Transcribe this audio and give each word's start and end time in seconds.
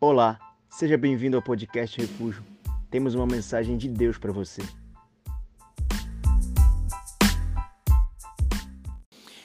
Olá, 0.00 0.38
seja 0.70 0.96
bem-vindo 0.96 1.36
ao 1.36 1.42
podcast 1.42 2.00
Refúgio. 2.00 2.44
Temos 2.88 3.16
uma 3.16 3.26
mensagem 3.26 3.76
de 3.76 3.88
Deus 3.88 4.16
para 4.16 4.30
você. 4.30 4.62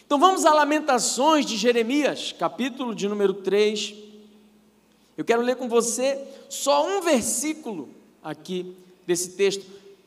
Então 0.06 0.20
vamos 0.20 0.46
a 0.46 0.54
Lamentações 0.54 1.48
de 1.48 1.58
Jeremias, 1.58 2.34
capítulo 2.34 2.94
de 2.94 3.10
número 3.10 3.34
3. 3.34 3.96
Eu 5.18 5.26
quero 5.26 5.42
ler 5.42 5.56
com 5.56 5.68
você 5.68 6.24
só 6.50 6.88
um 6.88 7.02
versículo 7.02 7.90
aqui 8.24 8.78
desse 9.08 9.32
texto, 9.32 9.66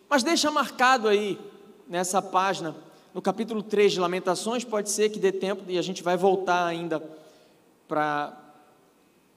mas 0.08 0.22
deixa 0.22 0.48
marcado 0.48 1.08
aí 1.08 1.40
nessa 1.88 2.22
página, 2.22 2.76
no 3.12 3.20
capítulo 3.20 3.64
3 3.64 3.94
de 3.94 3.98
Lamentações, 3.98 4.62
pode 4.62 4.90
ser 4.90 5.08
que 5.08 5.18
dê 5.18 5.32
tempo 5.32 5.64
e 5.66 5.76
a 5.76 5.82
gente 5.82 6.04
vai 6.04 6.16
voltar 6.16 6.64
ainda 6.64 7.02
para 7.88 8.38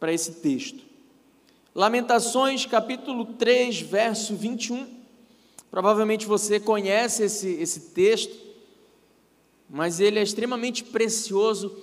esse 0.04 0.34
texto. 0.34 0.89
Lamentações, 1.74 2.66
capítulo 2.66 3.26
3, 3.26 3.82
verso 3.82 4.36
21. 4.36 4.88
Provavelmente 5.70 6.26
você 6.26 6.60
conhece 6.60 7.24
esse, 7.24 7.48
esse 7.48 7.92
texto, 7.92 8.36
mas 9.70 10.00
ele 10.00 10.18
é 10.18 10.24
extremamente 10.24 10.84
precioso, 10.84 11.78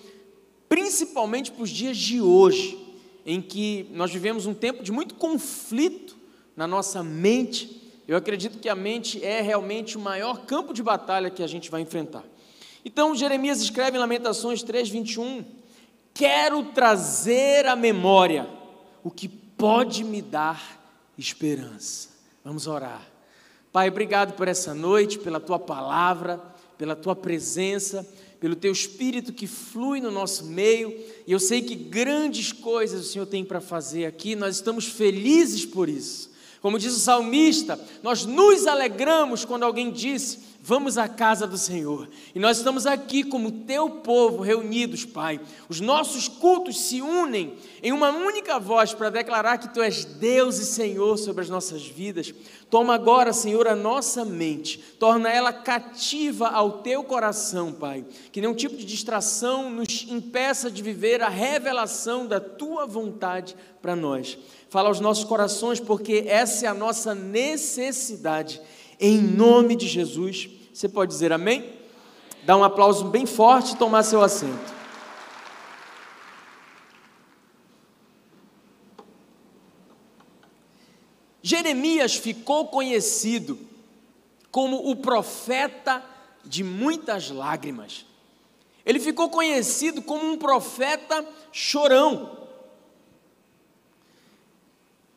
principalmente 0.68 1.52
para 1.52 1.62
os 1.62 1.70
dias 1.70 1.96
de 1.96 2.20
hoje, 2.20 2.76
em 3.24 3.40
que 3.40 3.86
nós 3.92 4.12
vivemos 4.12 4.44
um 4.44 4.54
tempo 4.54 4.82
de 4.82 4.90
muito 4.90 5.14
conflito 5.14 6.16
na 6.56 6.66
nossa 6.66 7.04
mente. 7.04 7.80
Eu 8.08 8.16
acredito 8.16 8.58
que 8.58 8.68
a 8.68 8.74
mente 8.74 9.24
é 9.24 9.40
realmente 9.40 9.96
o 9.96 10.00
maior 10.00 10.46
campo 10.46 10.74
de 10.74 10.82
batalha 10.82 11.30
que 11.30 11.44
a 11.44 11.46
gente 11.46 11.70
vai 11.70 11.80
enfrentar. 11.80 12.24
Então, 12.84 13.14
Jeremias 13.14 13.60
escreve 13.60 13.96
em 13.96 14.00
Lamentações 14.00 14.64
3, 14.64 14.88
21. 14.88 15.44
Quero 16.12 16.64
trazer 16.66 17.66
à 17.66 17.76
memória 17.76 18.48
o 19.04 19.10
que 19.10 19.45
pode 19.56 20.04
me 20.04 20.20
dar 20.20 20.80
esperança. 21.16 22.08
Vamos 22.44 22.66
orar. 22.66 23.06
Pai, 23.72 23.88
obrigado 23.88 24.34
por 24.34 24.48
essa 24.48 24.72
noite, 24.74 25.18
pela 25.18 25.40
tua 25.40 25.58
palavra, 25.58 26.40
pela 26.78 26.94
tua 26.96 27.14
presença, 27.14 28.06
pelo 28.40 28.54
teu 28.54 28.72
espírito 28.72 29.32
que 29.32 29.46
flui 29.46 30.00
no 30.00 30.10
nosso 30.10 30.44
meio. 30.44 30.96
E 31.26 31.32
eu 31.32 31.40
sei 31.40 31.62
que 31.62 31.74
grandes 31.74 32.52
coisas 32.52 33.06
o 33.06 33.08
Senhor 33.08 33.26
tem 33.26 33.44
para 33.44 33.60
fazer 33.60 34.06
aqui, 34.06 34.36
nós 34.36 34.56
estamos 34.56 34.86
felizes 34.86 35.64
por 35.64 35.88
isso. 35.88 36.30
Como 36.60 36.78
diz 36.78 36.94
o 36.94 37.00
salmista, 37.00 37.78
nós 38.02 38.24
nos 38.24 38.66
alegramos 38.66 39.44
quando 39.44 39.62
alguém 39.62 39.90
disse: 39.90 40.38
Vamos 40.68 40.98
à 40.98 41.06
casa 41.06 41.46
do 41.46 41.56
Senhor. 41.56 42.08
E 42.34 42.40
nós 42.40 42.58
estamos 42.58 42.88
aqui 42.88 43.22
como 43.22 43.52
teu 43.52 43.88
povo 43.88 44.42
reunidos, 44.42 45.04
Pai. 45.04 45.40
Os 45.68 45.80
nossos 45.80 46.26
cultos 46.26 46.80
se 46.88 47.00
unem 47.00 47.54
em 47.80 47.92
uma 47.92 48.10
única 48.10 48.58
voz 48.58 48.92
para 48.92 49.08
declarar 49.08 49.58
que 49.58 49.72
tu 49.72 49.80
és 49.80 50.04
Deus 50.04 50.58
e 50.58 50.64
Senhor 50.64 51.18
sobre 51.18 51.44
as 51.44 51.48
nossas 51.48 51.86
vidas. 51.86 52.34
Toma 52.68 52.96
agora, 52.96 53.32
Senhor, 53.32 53.68
a 53.68 53.76
nossa 53.76 54.24
mente, 54.24 54.80
torna 54.98 55.30
ela 55.30 55.52
cativa 55.52 56.48
ao 56.48 56.82
teu 56.82 57.04
coração, 57.04 57.72
Pai. 57.72 58.04
Que 58.32 58.40
nenhum 58.40 58.52
tipo 58.52 58.76
de 58.76 58.84
distração 58.84 59.70
nos 59.70 60.04
impeça 60.08 60.68
de 60.68 60.82
viver 60.82 61.22
a 61.22 61.28
revelação 61.28 62.26
da 62.26 62.40
tua 62.40 62.86
vontade 62.86 63.54
para 63.80 63.94
nós. 63.94 64.36
Fala 64.68 64.88
aos 64.88 64.98
nossos 64.98 65.22
corações, 65.22 65.78
porque 65.78 66.24
essa 66.26 66.66
é 66.66 66.68
a 66.68 66.74
nossa 66.74 67.14
necessidade. 67.14 68.60
Em 68.98 69.18
nome 69.18 69.76
de 69.76 69.86
Jesus. 69.86 70.48
Você 70.72 70.88
pode 70.88 71.12
dizer 71.12 71.32
amém? 71.32 71.72
Dá 72.44 72.56
um 72.56 72.64
aplauso 72.64 73.04
bem 73.06 73.26
forte 73.26 73.72
e 73.72 73.76
tomar 73.76 74.02
seu 74.02 74.22
assento. 74.22 74.74
Jeremias 81.42 82.16
ficou 82.16 82.66
conhecido 82.66 83.58
como 84.50 84.90
o 84.90 84.96
profeta 84.96 86.04
de 86.44 86.64
muitas 86.64 87.30
lágrimas. 87.30 88.06
Ele 88.84 88.98
ficou 88.98 89.28
conhecido 89.28 90.00
como 90.02 90.24
um 90.24 90.38
profeta 90.38 91.26
chorão. 91.52 92.48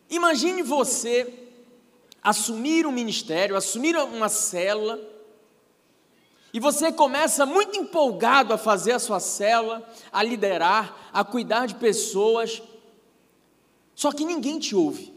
Imagine 0.10 0.64
você 0.64 1.39
assumir 2.24 2.86
um 2.86 2.92
ministério, 2.92 3.56
assumir 3.56 3.96
uma 3.96 4.30
célula, 4.30 5.00
e 6.52 6.60
você 6.60 6.92
começa 6.92 7.46
muito 7.46 7.78
empolgado 7.78 8.54
a 8.54 8.58
fazer 8.58 8.94
a 8.94 9.00
sua 9.00 9.20
célula, 9.20 9.88
a 10.12 10.24
liderar, 10.24 11.10
a 11.14 11.24
cuidar 11.24 11.68
de 11.68 11.76
pessoas, 11.76 12.62
só 13.94 14.12
que 14.12 14.26
ninguém 14.26 14.58
te 14.58 14.76
ouve. 14.76 15.14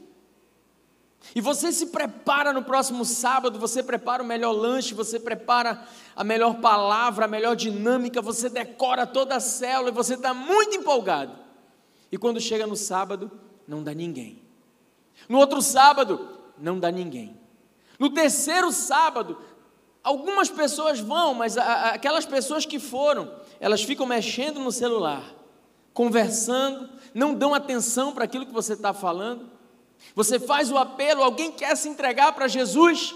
E 1.34 1.40
você 1.40 1.72
se 1.72 1.86
prepara 1.86 2.52
no 2.52 2.62
próximo 2.62 3.04
sábado, 3.04 3.58
você 3.58 3.82
prepara 3.82 4.22
o 4.22 4.26
melhor 4.26 4.52
lanche, 4.52 4.92
você 4.92 5.18
prepara 5.18 5.86
a 6.14 6.24
melhor 6.24 6.60
palavra, 6.60 7.24
a 7.24 7.28
melhor 7.28 7.54
dinâmica, 7.54 8.20
você 8.20 8.50
decora 8.50 9.06
toda 9.06 9.36
a 9.36 9.40
célula 9.40 9.88
e 9.88 9.92
você 9.92 10.14
está 10.14 10.34
muito 10.34 10.76
empolgado. 10.76 11.38
E 12.10 12.18
quando 12.18 12.40
chega 12.40 12.66
no 12.66 12.76
sábado, 12.76 13.30
não 13.66 13.82
dá 13.82 13.94
ninguém. 13.94 14.42
No 15.28 15.38
outro 15.38 15.62
sábado, 15.62 16.31
não 16.58 16.78
dá 16.78 16.90
ninguém. 16.90 17.40
No 17.98 18.10
terceiro 18.10 18.72
sábado, 18.72 19.38
Algumas 20.02 20.50
pessoas 20.50 20.98
vão, 20.98 21.32
mas 21.32 21.56
aquelas 21.56 22.26
pessoas 22.26 22.66
que 22.66 22.80
foram, 22.80 23.32
elas 23.60 23.82
ficam 23.84 24.04
mexendo 24.04 24.58
no 24.58 24.72
celular, 24.72 25.22
conversando, 25.94 26.88
não 27.14 27.34
dão 27.34 27.54
atenção 27.54 28.12
para 28.12 28.24
aquilo 28.24 28.44
que 28.44 28.52
você 28.52 28.72
está 28.72 28.92
falando. 28.92 29.48
Você 30.14 30.40
faz 30.40 30.72
o 30.72 30.76
apelo, 30.76 31.22
alguém 31.22 31.52
quer 31.52 31.76
se 31.76 31.88
entregar 31.88 32.32
para 32.32 32.48
Jesus. 32.48 33.14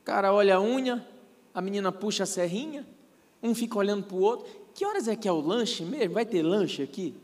O 0.00 0.04
cara 0.04 0.32
olha 0.32 0.56
a 0.56 0.60
unha, 0.60 1.06
a 1.52 1.60
menina 1.60 1.92
puxa 1.92 2.22
a 2.22 2.26
serrinha, 2.26 2.86
um 3.42 3.54
fica 3.54 3.76
olhando 3.76 4.04
para 4.04 4.16
o 4.16 4.22
outro. 4.22 4.50
Que 4.74 4.86
horas 4.86 5.06
é 5.06 5.14
que 5.14 5.28
é 5.28 5.32
o 5.32 5.40
lanche 5.40 5.84
mesmo? 5.84 6.14
Vai 6.14 6.24
ter 6.24 6.42
lanche 6.42 6.82
aqui? 6.82 7.14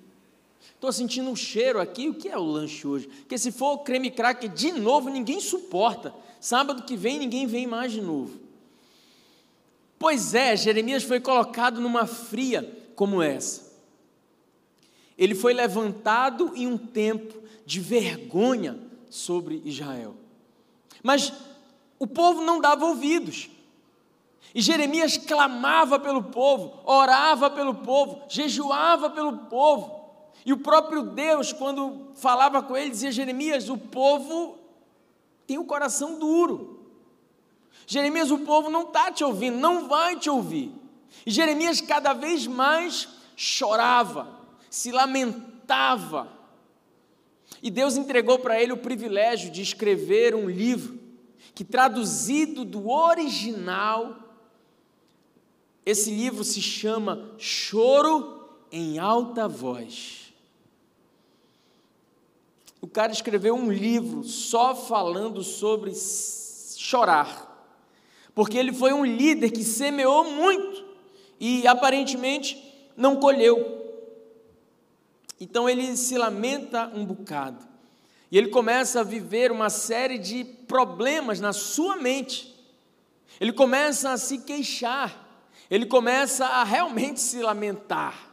Estou 0.74 0.92
sentindo 0.92 1.30
um 1.30 1.36
cheiro 1.36 1.80
aqui, 1.80 2.08
o 2.08 2.14
que 2.14 2.28
é 2.28 2.36
o 2.36 2.42
lanche 2.42 2.86
hoje? 2.86 3.06
Porque 3.06 3.38
se 3.38 3.50
for 3.50 3.78
creme 3.78 4.10
cracker 4.10 4.50
de 4.50 4.72
novo, 4.72 5.08
ninguém 5.08 5.40
suporta. 5.40 6.14
Sábado 6.40 6.82
que 6.82 6.96
vem 6.96 7.18
ninguém 7.18 7.46
vem 7.46 7.66
mais 7.66 7.92
de 7.92 8.00
novo. 8.00 8.38
Pois 9.98 10.34
é, 10.34 10.56
Jeremias 10.56 11.02
foi 11.02 11.20
colocado 11.20 11.80
numa 11.80 12.06
fria 12.06 12.70
como 12.94 13.22
essa. 13.22 13.66
Ele 15.16 15.34
foi 15.34 15.54
levantado 15.54 16.52
em 16.54 16.66
um 16.66 16.76
tempo 16.76 17.42
de 17.64 17.80
vergonha 17.80 18.78
sobre 19.08 19.62
Israel. 19.64 20.14
Mas 21.02 21.32
o 21.98 22.06
povo 22.06 22.42
não 22.42 22.60
dava 22.60 22.84
ouvidos. 22.84 23.48
E 24.54 24.60
Jeremias 24.60 25.16
clamava 25.16 25.98
pelo 25.98 26.22
povo, 26.22 26.80
orava 26.84 27.50
pelo 27.50 27.74
povo, 27.74 28.22
jejuava 28.28 29.10
pelo 29.10 29.36
povo. 29.38 30.05
E 30.46 30.52
o 30.52 30.58
próprio 30.58 31.02
Deus, 31.02 31.52
quando 31.52 32.12
falava 32.14 32.62
com 32.62 32.76
ele, 32.76 32.90
dizia: 32.90 33.10
Jeremias, 33.10 33.68
o 33.68 33.76
povo 33.76 34.56
tem 35.44 35.58
o 35.58 35.64
coração 35.64 36.20
duro. 36.20 36.86
Jeremias, 37.84 38.30
o 38.30 38.38
povo 38.38 38.70
não 38.70 38.82
está 38.82 39.10
te 39.10 39.24
ouvindo, 39.24 39.58
não 39.58 39.88
vai 39.88 40.16
te 40.16 40.30
ouvir. 40.30 40.72
E 41.26 41.32
Jeremias 41.32 41.80
cada 41.80 42.12
vez 42.12 42.46
mais 42.46 43.08
chorava, 43.34 44.40
se 44.70 44.92
lamentava. 44.92 46.32
E 47.60 47.68
Deus 47.68 47.96
entregou 47.96 48.38
para 48.38 48.62
ele 48.62 48.72
o 48.72 48.78
privilégio 48.78 49.50
de 49.50 49.62
escrever 49.62 50.32
um 50.32 50.48
livro 50.48 50.96
que, 51.56 51.64
traduzido 51.64 52.64
do 52.64 52.88
original, 52.88 54.16
esse 55.84 56.10
livro 56.10 56.44
se 56.44 56.62
chama 56.62 57.34
Choro 57.36 58.48
em 58.70 58.98
Alta 58.98 59.48
Voz. 59.48 60.25
O 62.86 62.88
cara 62.88 63.10
escreveu 63.10 63.56
um 63.56 63.68
livro 63.68 64.22
só 64.22 64.72
falando 64.72 65.42
sobre 65.42 65.92
chorar. 66.76 67.68
Porque 68.32 68.56
ele 68.56 68.72
foi 68.72 68.92
um 68.92 69.04
líder 69.04 69.50
que 69.50 69.64
semeou 69.64 70.30
muito 70.30 70.84
e 71.40 71.66
aparentemente 71.66 72.62
não 72.96 73.16
colheu. 73.16 73.84
Então 75.40 75.68
ele 75.68 75.96
se 75.96 76.16
lamenta 76.16 76.86
um 76.94 77.04
bocado. 77.04 77.58
E 78.30 78.38
ele 78.38 78.50
começa 78.50 79.00
a 79.00 79.02
viver 79.02 79.50
uma 79.50 79.68
série 79.68 80.16
de 80.16 80.44
problemas 80.44 81.40
na 81.40 81.52
sua 81.52 81.96
mente. 81.96 82.54
Ele 83.40 83.52
começa 83.52 84.12
a 84.12 84.16
se 84.16 84.38
queixar. 84.38 85.26
Ele 85.68 85.86
começa 85.86 86.46
a 86.46 86.62
realmente 86.62 87.18
se 87.18 87.42
lamentar. 87.42 88.30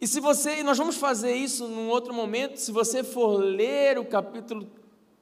E 0.00 0.06
se 0.06 0.18
você, 0.18 0.60
e 0.60 0.62
nós 0.62 0.78
vamos 0.78 0.96
fazer 0.96 1.34
isso 1.34 1.68
num 1.68 1.88
outro 1.88 2.14
momento, 2.14 2.56
se 2.56 2.72
você 2.72 3.04
for 3.04 3.36
ler 3.36 3.98
o 3.98 4.04
capítulo 4.04 4.66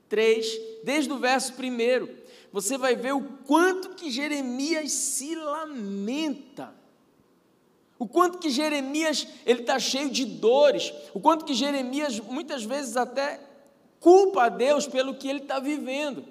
3, 0.09 0.47
desde 0.85 1.13
o 1.13 1.19
verso 1.19 1.53
1, 1.53 2.09
você 2.53 2.79
vai 2.79 2.95
ver 2.95 3.13
o 3.13 3.23
quanto 3.45 3.91
que 3.91 4.11
Jeremias 4.11 4.93
se 4.93 5.35
lamenta. 5.35 6.73
O 7.99 8.07
quanto 8.07 8.39
que 8.39 8.49
Jeremias 8.49 9.27
ele 9.45 9.63
está 9.63 9.79
cheio 9.81 10.09
de 10.09 10.25
dores, 10.25 10.95
o 11.13 11.19
quanto 11.19 11.45
que 11.45 11.53
Jeremias 11.53 12.21
muitas 12.21 12.63
vezes 12.63 12.97
até 12.97 13.41
culpa 13.99 14.45
a 14.45 14.49
Deus 14.49 14.87
pelo 14.87 15.15
que 15.15 15.29
ele 15.29 15.41
está 15.41 15.59
vivendo. 15.59 16.25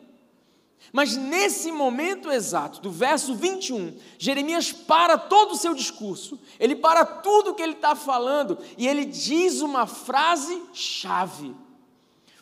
Mas 0.91 1.15
nesse 1.15 1.71
momento 1.71 2.31
exato, 2.31 2.81
do 2.81 2.89
verso 2.89 3.35
21, 3.35 3.95
Jeremias 4.17 4.71
para 4.71 5.17
todo 5.17 5.51
o 5.51 5.57
seu 5.57 5.73
discurso, 5.73 6.39
ele 6.59 6.75
para 6.75 7.05
tudo 7.05 7.53
que 7.53 7.61
ele 7.61 7.73
está 7.73 7.95
falando 7.95 8.57
e 8.77 8.87
ele 8.87 9.03
diz 9.05 9.61
uma 9.61 9.85
frase 9.85 10.61
chave: 10.73 11.53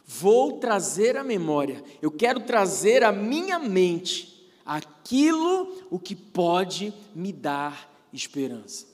Vou 0.06 0.60
trazer 0.60 1.18
à 1.18 1.24
memória, 1.24 1.84
eu 2.02 2.12
quero 2.12 2.42
trazer 2.42 3.04
à 3.04 3.12
minha 3.12 3.58
mente 3.58 4.48
aquilo 4.66 5.88
o 5.90 6.00
que 6.00 6.16
pode 6.16 6.94
me 7.14 7.34
dar 7.34 7.92
esperança. 8.14 8.88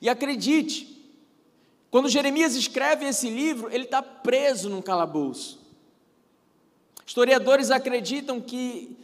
E 0.00 0.08
acredite, 0.08 0.96
quando 1.90 2.08
Jeremias 2.08 2.54
escreve 2.54 3.06
esse 3.06 3.30
livro, 3.30 3.68
ele 3.70 3.84
está 3.84 4.02
preso 4.02 4.68
num 4.68 4.82
calabouço. 4.82 5.65
Historiadores 7.06 7.70
acreditam 7.70 8.40
que 8.40 8.98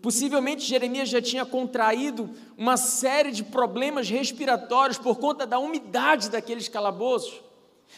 possivelmente 0.00 0.64
Jeremias 0.64 1.08
já 1.08 1.20
tinha 1.20 1.44
contraído 1.44 2.30
uma 2.56 2.76
série 2.76 3.32
de 3.32 3.42
problemas 3.42 4.08
respiratórios 4.08 4.96
por 4.96 5.18
conta 5.18 5.44
da 5.44 5.58
umidade 5.58 6.30
daqueles 6.30 6.68
calabouços. 6.68 7.42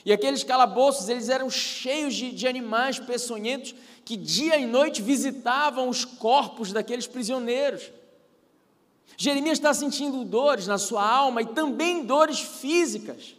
E 0.05 0.13
aqueles 0.13 0.43
calabouços, 0.43 1.09
eles 1.09 1.29
eram 1.29 1.51
cheios 1.51 2.15
de, 2.15 2.31
de 2.33 2.47
animais 2.49 2.99
peçonhentos 2.99 3.75
que 4.05 4.17
dia 4.17 4.57
e 4.57 4.67
noite 4.67 5.03
visitavam 5.03 5.89
os 5.89 6.05
corpos 6.05 6.73
daqueles 6.73 7.07
prisioneiros. 7.07 7.91
Jeremias 9.17 9.59
está 9.59 9.75
sentindo 9.75 10.25
dores 10.25 10.67
na 10.67 10.79
sua 10.79 11.07
alma 11.07 11.43
e 11.43 11.47
também 11.47 12.05
dores 12.07 12.41
físicas. 12.41 13.37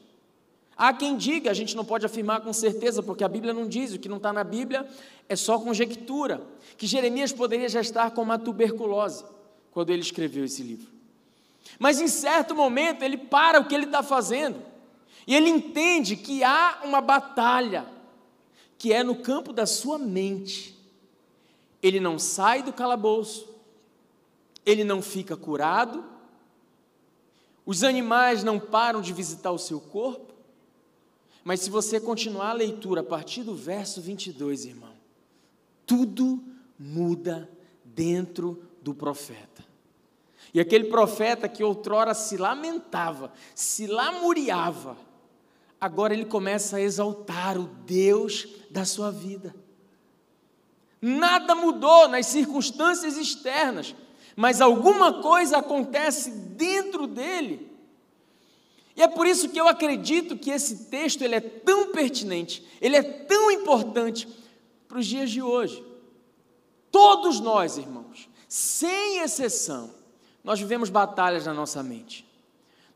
Há 0.83 0.91
quem 0.91 1.15
diga, 1.15 1.51
a 1.51 1.53
gente 1.53 1.75
não 1.75 1.85
pode 1.85 2.07
afirmar 2.07 2.41
com 2.41 2.51
certeza, 2.51 3.03
porque 3.03 3.23
a 3.23 3.27
Bíblia 3.27 3.53
não 3.53 3.67
diz, 3.67 3.93
o 3.93 3.99
que 3.99 4.09
não 4.09 4.17
está 4.17 4.33
na 4.33 4.43
Bíblia 4.43 4.89
é 5.29 5.35
só 5.35 5.59
conjectura, 5.59 6.41
que 6.75 6.87
Jeremias 6.87 7.31
poderia 7.31 7.69
já 7.69 7.79
estar 7.79 8.09
com 8.09 8.23
uma 8.23 8.39
tuberculose 8.39 9.23
quando 9.69 9.91
ele 9.91 10.01
escreveu 10.01 10.43
esse 10.43 10.63
livro. 10.63 10.87
Mas 11.77 12.01
em 12.01 12.07
certo 12.07 12.55
momento 12.55 13.03
ele 13.03 13.15
para 13.15 13.59
o 13.59 13.65
que 13.65 13.75
ele 13.75 13.85
está 13.85 14.01
fazendo 14.01 14.59
e 15.27 15.35
ele 15.35 15.51
entende 15.51 16.15
que 16.15 16.43
há 16.43 16.79
uma 16.83 16.99
batalha 16.99 17.85
que 18.75 18.91
é 18.91 19.03
no 19.03 19.17
campo 19.17 19.53
da 19.53 19.67
sua 19.67 19.99
mente. 19.99 20.75
Ele 21.79 21.99
não 21.99 22.17
sai 22.17 22.63
do 22.63 22.73
calabouço, 22.73 23.47
ele 24.65 24.83
não 24.83 24.99
fica 24.99 25.37
curado, 25.37 26.03
os 27.67 27.83
animais 27.83 28.43
não 28.43 28.59
param 28.59 28.99
de 28.99 29.13
visitar 29.13 29.51
o 29.51 29.59
seu 29.59 29.79
corpo, 29.79 30.31
mas 31.43 31.61
se 31.61 31.69
você 31.69 31.99
continuar 31.99 32.51
a 32.51 32.53
leitura 32.53 33.01
a 33.01 33.03
partir 33.03 33.43
do 33.43 33.55
verso 33.55 34.01
22, 34.01 34.65
irmão, 34.65 34.93
tudo 35.85 36.43
muda 36.77 37.49
dentro 37.83 38.61
do 38.81 38.93
profeta. 38.93 39.65
E 40.53 40.59
aquele 40.59 40.85
profeta 40.85 41.47
que 41.47 41.63
outrora 41.63 42.13
se 42.13 42.37
lamentava, 42.37 43.31
se 43.55 43.87
lamuriava, 43.87 44.97
agora 45.79 46.13
ele 46.13 46.25
começa 46.25 46.77
a 46.77 46.81
exaltar 46.81 47.57
o 47.57 47.67
Deus 47.85 48.47
da 48.69 48.85
sua 48.85 49.11
vida. 49.11 49.55
Nada 51.01 51.55
mudou 51.55 52.07
nas 52.07 52.27
circunstâncias 52.27 53.17
externas, 53.17 53.95
mas 54.35 54.61
alguma 54.61 55.21
coisa 55.21 55.57
acontece 55.57 56.29
dentro 56.29 57.07
dele. 57.07 57.70
E 58.95 59.01
é 59.01 59.07
por 59.07 59.25
isso 59.25 59.49
que 59.49 59.59
eu 59.59 59.67
acredito 59.67 60.37
que 60.37 60.51
esse 60.51 60.85
texto 60.85 61.21
ele 61.21 61.35
é 61.35 61.39
tão 61.39 61.91
pertinente, 61.91 62.65
ele 62.81 62.95
é 62.95 63.03
tão 63.03 63.49
importante 63.51 64.27
para 64.87 64.99
os 64.99 65.07
dias 65.07 65.31
de 65.31 65.41
hoje. 65.41 65.83
Todos 66.91 67.39
nós, 67.39 67.77
irmãos, 67.77 68.29
sem 68.49 69.19
exceção, 69.19 69.91
nós 70.43 70.59
vivemos 70.59 70.89
batalhas 70.89 71.45
na 71.45 71.53
nossa 71.53 71.81
mente. 71.81 72.27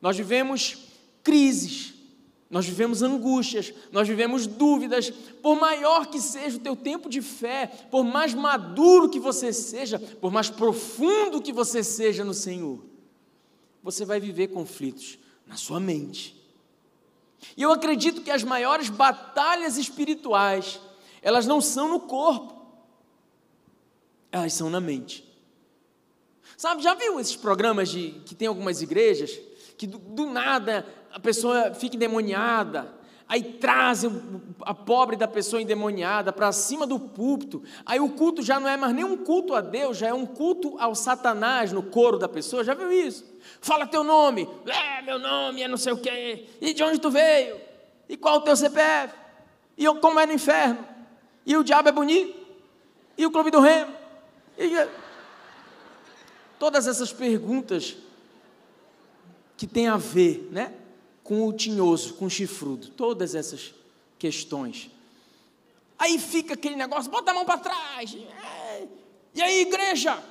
Nós 0.02 0.18
vivemos 0.18 0.78
crises, 1.24 1.94
nós 2.50 2.66
vivemos 2.66 3.02
angústias, 3.02 3.74
nós 3.92 4.08
vivemos 4.08 4.46
dúvidas, 4.46 5.10
por 5.42 5.56
maior 5.56 6.08
que 6.08 6.20
seja 6.20 6.58
o 6.58 6.60
teu 6.60 6.76
tempo 6.76 7.10
de 7.10 7.22
fé, 7.22 7.68
por 7.90 8.04
mais 8.04 8.34
maduro 8.34 9.10
que 9.10 9.20
você 9.20 9.54
seja, 9.54 9.98
por 9.98 10.32
mais 10.32 10.50
profundo 10.50 11.42
que 11.42 11.54
você 11.54 11.84
seja 11.84 12.26
no 12.26 12.34
Senhor, 12.34 12.84
você 13.82 14.04
vai 14.04 14.20
viver 14.20 14.50
conflitos 14.50 15.18
na 15.46 15.56
sua 15.56 15.80
mente. 15.80 16.36
E 17.56 17.62
eu 17.62 17.72
acredito 17.72 18.22
que 18.22 18.32
as 18.32 18.44
maiores 18.44 18.90
batalhas 18.90 19.78
espirituais, 19.78 20.80
elas 21.22 21.46
não 21.46 21.62
são 21.62 21.90
no 21.90 22.00
corpo, 22.02 22.56
elas 24.32 24.54
são 24.54 24.70
na 24.70 24.82
mente. 24.82 25.24
Sabe, 26.58 26.82
já 26.82 26.94
viu 26.94 27.20
esses 27.20 27.36
programas 27.36 27.90
de 27.90 28.12
que 28.26 28.34
tem 28.34 28.48
algumas 28.48 28.82
igrejas 28.82 29.40
que 29.78 29.86
do, 29.86 29.98
do 29.98 30.26
nada 30.26 30.86
a 31.12 31.20
pessoa 31.20 31.74
fica 31.74 31.96
endemoniada, 31.96 32.94
aí 33.28 33.42
trazem 33.42 34.12
a 34.62 34.74
pobre 34.74 35.16
da 35.16 35.28
pessoa 35.28 35.62
endemoniada 35.62 36.32
para 36.32 36.52
cima 36.52 36.86
do 36.86 37.00
púlpito, 37.00 37.64
aí 37.86 38.00
o 38.00 38.10
culto 38.10 38.42
já 38.42 38.60
não 38.60 38.70
é 38.70 38.78
mais 38.78 38.94
nem 38.94 39.04
um 39.04 39.18
culto 39.18 39.54
a 39.56 39.62
Deus, 39.62 39.98
já 39.98 40.08
é 40.08 40.14
um 40.14 40.26
culto 40.26 40.76
ao 40.80 40.94
Satanás 40.94 41.72
no 41.72 41.84
coro 41.84 42.18
da 42.18 42.30
pessoa, 42.30 42.64
já 42.64 42.74
viu 42.74 42.92
isso? 42.92 43.26
Fala 43.60 43.88
teu 43.88 44.04
nome, 44.04 44.48
é, 44.68 45.02
meu 45.02 45.18
nome 45.18 45.62
é 45.62 45.68
não 45.68 45.78
sei 45.78 45.94
o 45.94 45.98
quê, 45.98 46.48
e 46.62 46.74
de 46.74 46.84
onde 46.84 47.00
tu 47.00 47.10
veio, 47.10 47.60
e 48.08 48.16
qual 48.16 48.38
o 48.38 48.42
teu 48.42 48.56
CPF, 48.56 49.14
e 49.78 49.86
como 49.96 50.20
é 50.20 50.26
no 50.26 50.34
inferno, 50.34 50.86
e 51.46 51.58
o 51.58 51.64
diabo 51.64 51.90
é 51.90 51.92
bonito, 51.92 52.36
e 53.18 53.26
o 53.26 53.32
clube 53.32 53.50
do 53.50 53.60
remo, 53.60 53.94
e... 54.58 54.88
todas 56.60 56.88
essas 56.88 57.12
perguntas 57.12 57.98
que 59.58 59.66
tem 59.66 59.88
a 59.88 59.98
ver, 59.98 60.48
né? 60.52 60.74
Com 61.26 61.48
o 61.48 61.52
tinhoso, 61.52 62.14
com 62.14 62.26
o 62.26 62.30
chifrudo, 62.30 62.90
todas 62.90 63.34
essas 63.34 63.74
questões. 64.18 64.92
Aí 65.98 66.20
fica 66.20 66.54
aquele 66.54 66.76
negócio, 66.76 67.10
bota 67.10 67.32
a 67.32 67.34
mão 67.34 67.44
para 67.44 67.58
trás. 67.58 68.16
É. 68.16 68.88
E 69.34 69.42
aí, 69.42 69.62
igreja, 69.62 70.24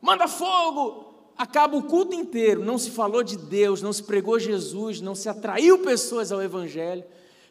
manda 0.00 0.28
fogo. 0.28 1.14
Acaba 1.36 1.78
o 1.78 1.82
culto 1.82 2.14
inteiro, 2.14 2.62
não 2.62 2.78
se 2.78 2.90
falou 2.90 3.22
de 3.22 3.38
Deus, 3.38 3.80
não 3.80 3.92
se 3.92 4.02
pregou 4.02 4.38
Jesus, 4.38 5.00
não 5.00 5.14
se 5.14 5.30
atraiu 5.30 5.78
pessoas 5.78 6.30
ao 6.30 6.42
Evangelho. 6.42 7.04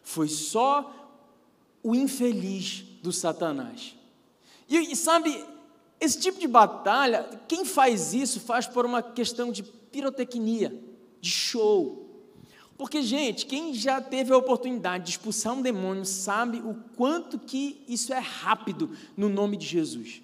Foi 0.03 0.27
só 0.27 0.93
o 1.81 1.96
infeliz 1.96 2.84
do 3.01 3.12
Satanás. 3.12 3.96
E, 4.70 4.91
e 4.91 4.96
sabe, 4.96 5.43
esse 6.00 6.20
tipo 6.20 6.39
de 6.39 6.48
batalha, 6.48 7.27
quem 7.48 7.65
faz 7.65 8.13
isso 8.13 8.39
faz 8.39 8.67
por 8.67 8.86
uma 8.86 9.01
questão 9.01 9.51
de 9.51 9.63
pirotecnia, 9.63 10.79
de 11.20 11.31
show. 11.31 12.04
Porque, 12.77 13.01
gente, 13.01 13.46
quem 13.46 13.74
já 13.74 14.01
teve 14.01 14.34
a 14.34 14.38
oportunidade 14.38 15.05
de 15.05 15.10
expulsar 15.12 15.53
um 15.53 15.62
demônio 15.62 16.03
sabe 16.03 16.58
o 16.58 16.75
quanto 16.98 17.39
que 17.39 17.82
isso 17.88 18.13
é 18.13 18.20
rápido 18.20 18.91
no 19.15 19.29
nome 19.29 19.55
de 19.55 19.65
Jesus. 19.65 20.22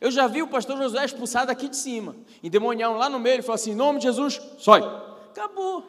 Eu 0.00 0.10
já 0.10 0.26
vi 0.26 0.42
o 0.42 0.48
pastor 0.48 0.76
Josué 0.78 1.04
expulsar 1.04 1.46
daqui 1.46 1.68
de 1.68 1.76
cima, 1.76 2.14
endemoniar 2.42 2.90
um 2.90 2.96
lá 2.96 3.08
no 3.08 3.18
meio, 3.18 3.36
ele 3.36 3.42
falou 3.42 3.54
assim: 3.54 3.72
em 3.72 3.74
nome 3.74 3.98
de 3.98 4.04
Jesus, 4.04 4.40
sai. 4.58 4.80
Acabou. 5.30 5.84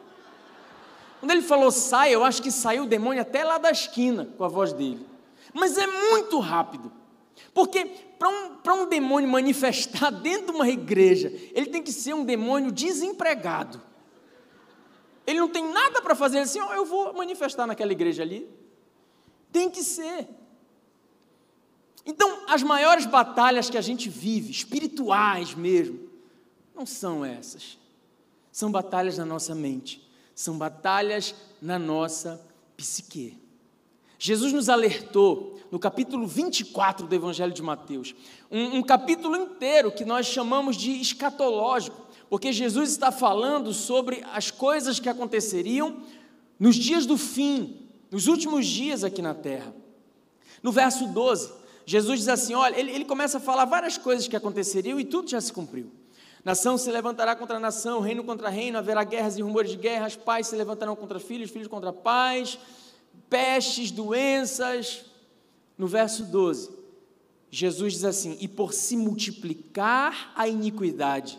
Quando 1.20 1.30
ele 1.30 1.42
falou 1.42 1.70
sai, 1.70 2.14
eu 2.14 2.24
acho 2.24 2.42
que 2.42 2.50
saiu 2.50 2.84
o 2.84 2.86
demônio 2.86 3.22
até 3.22 3.44
lá 3.44 3.58
da 3.58 3.70
esquina 3.70 4.28
com 4.36 4.44
a 4.44 4.48
voz 4.48 4.72
dele. 4.72 5.06
Mas 5.52 5.76
é 5.76 5.86
muito 5.86 6.38
rápido. 6.38 6.90
Porque 7.54 7.84
para 8.18 8.74
um, 8.74 8.82
um 8.82 8.88
demônio 8.88 9.28
manifestar 9.28 10.10
dentro 10.22 10.46
de 10.46 10.52
uma 10.52 10.68
igreja, 10.68 11.32
ele 11.54 11.66
tem 11.66 11.82
que 11.82 11.92
ser 11.92 12.14
um 12.14 12.24
demônio 12.24 12.72
desempregado. 12.72 13.80
Ele 15.26 15.40
não 15.40 15.48
tem 15.48 15.72
nada 15.72 16.02
para 16.02 16.14
fazer 16.14 16.40
assim, 16.40 16.58
eu 16.58 16.84
vou 16.84 17.12
manifestar 17.14 17.66
naquela 17.66 17.92
igreja 17.92 18.22
ali. 18.22 18.48
Tem 19.52 19.70
que 19.70 19.82
ser. 19.82 20.28
Então, 22.04 22.44
as 22.48 22.62
maiores 22.62 23.06
batalhas 23.06 23.70
que 23.70 23.78
a 23.78 23.80
gente 23.80 24.08
vive, 24.08 24.50
espirituais 24.50 25.54
mesmo, 25.54 26.10
não 26.74 26.84
são 26.84 27.24
essas. 27.24 27.78
São 28.50 28.70
batalhas 28.70 29.16
na 29.16 29.24
nossa 29.24 29.54
mente, 29.54 30.06
são 30.34 30.58
batalhas 30.58 31.34
na 31.60 31.78
nossa 31.78 32.44
psique. 32.76 33.38
Jesus 34.18 34.52
nos 34.52 34.68
alertou 34.68 35.60
no 35.70 35.78
capítulo 35.78 36.26
24 36.26 37.06
do 37.06 37.14
Evangelho 37.14 37.52
de 37.52 37.62
Mateus, 37.62 38.14
um, 38.50 38.78
um 38.78 38.82
capítulo 38.82 39.36
inteiro 39.36 39.90
que 39.90 40.04
nós 40.04 40.26
chamamos 40.26 40.76
de 40.76 40.90
escatológico, 41.00 42.01
porque 42.32 42.50
Jesus 42.50 42.88
está 42.88 43.12
falando 43.12 43.74
sobre 43.74 44.24
as 44.32 44.50
coisas 44.50 44.98
que 44.98 45.06
aconteceriam 45.06 45.98
nos 46.58 46.76
dias 46.76 47.04
do 47.04 47.18
fim, 47.18 47.86
nos 48.10 48.26
últimos 48.26 48.66
dias 48.66 49.04
aqui 49.04 49.20
na 49.20 49.34
terra. 49.34 49.74
No 50.62 50.72
verso 50.72 51.06
12, 51.08 51.52
Jesus 51.84 52.20
diz 52.20 52.28
assim: 52.28 52.54
olha, 52.54 52.80
ele, 52.80 52.90
ele 52.90 53.04
começa 53.04 53.36
a 53.36 53.40
falar 53.40 53.66
várias 53.66 53.98
coisas 53.98 54.26
que 54.26 54.34
aconteceriam 54.34 54.98
e 54.98 55.04
tudo 55.04 55.28
já 55.28 55.42
se 55.42 55.52
cumpriu. 55.52 55.92
Nação 56.42 56.78
se 56.78 56.90
levantará 56.90 57.36
contra 57.36 57.60
nação, 57.60 58.00
reino 58.00 58.24
contra 58.24 58.48
reino, 58.48 58.78
haverá 58.78 59.04
guerras 59.04 59.36
e 59.36 59.42
rumores 59.42 59.70
de 59.70 59.76
guerras, 59.76 60.16
pais 60.16 60.46
se 60.46 60.56
levantarão 60.56 60.96
contra 60.96 61.20
filhos, 61.20 61.50
filhos 61.50 61.68
contra 61.68 61.92
pais, 61.92 62.58
pestes, 63.28 63.90
doenças. 63.90 65.04
No 65.76 65.86
verso 65.86 66.24
12, 66.24 66.70
Jesus 67.50 67.92
diz 67.92 68.04
assim: 68.04 68.38
E 68.40 68.48
por 68.48 68.72
se 68.72 68.96
multiplicar 68.96 70.32
a 70.34 70.48
iniquidade, 70.48 71.38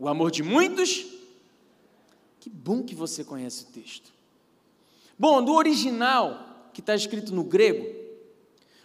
o 0.00 0.08
amor 0.08 0.30
de 0.30 0.42
muitos. 0.42 1.06
Que 2.40 2.48
bom 2.48 2.82
que 2.82 2.94
você 2.94 3.22
conhece 3.22 3.64
o 3.64 3.66
texto. 3.66 4.10
Bom, 5.18 5.44
do 5.44 5.52
original, 5.52 6.70
que 6.72 6.80
está 6.80 6.94
escrito 6.94 7.34
no 7.34 7.44
grego, 7.44 7.86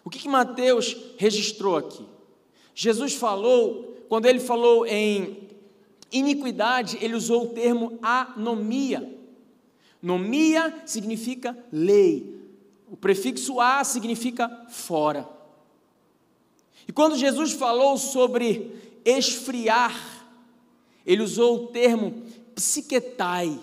o 0.03 0.09
que, 0.09 0.19
que 0.19 0.27
Mateus 0.27 0.95
registrou 1.17 1.77
aqui? 1.77 2.05
Jesus 2.75 3.13
falou, 3.13 4.03
quando 4.09 4.25
ele 4.25 4.41
falou 4.41 4.85
em 4.85 5.47
iniquidade, 6.11 6.97
ele 7.01 7.15
usou 7.15 7.45
o 7.45 7.53
termo 7.53 7.97
anomia. 8.01 9.17
Nomia 10.01 10.83
significa 10.85 11.57
lei. 11.71 12.35
O 12.91 12.97
prefixo 12.97 13.59
a 13.61 13.83
significa 13.83 14.49
fora. 14.69 15.27
E 16.87 16.91
quando 16.91 17.17
Jesus 17.17 17.53
falou 17.53 17.97
sobre 17.97 18.99
esfriar, 19.03 20.14
ele 21.05 21.21
usou 21.21 21.55
o 21.55 21.67
termo 21.67 22.23
psiquetai. 22.55 23.59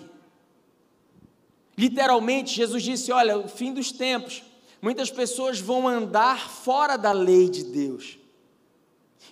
Literalmente, 1.77 2.55
Jesus 2.55 2.83
disse: 2.83 3.11
Olha, 3.11 3.37
o 3.37 3.47
fim 3.47 3.73
dos 3.73 3.91
tempos, 3.91 4.43
muitas 4.81 5.09
pessoas 5.09 5.59
vão 5.59 5.87
andar 5.87 6.49
fora 6.49 6.97
da 6.97 7.11
lei 7.11 7.49
de 7.49 7.63
Deus. 7.63 8.17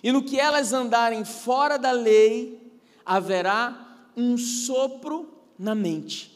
E 0.02 0.10
no 0.10 0.22
que 0.22 0.38
elas 0.38 0.72
andarem 0.72 1.24
fora 1.24 1.78
da 1.78 1.92
lei, 1.92 2.60
haverá 3.04 4.10
um 4.16 4.36
sopro 4.36 5.32
na 5.58 5.74
mente. 5.74 6.32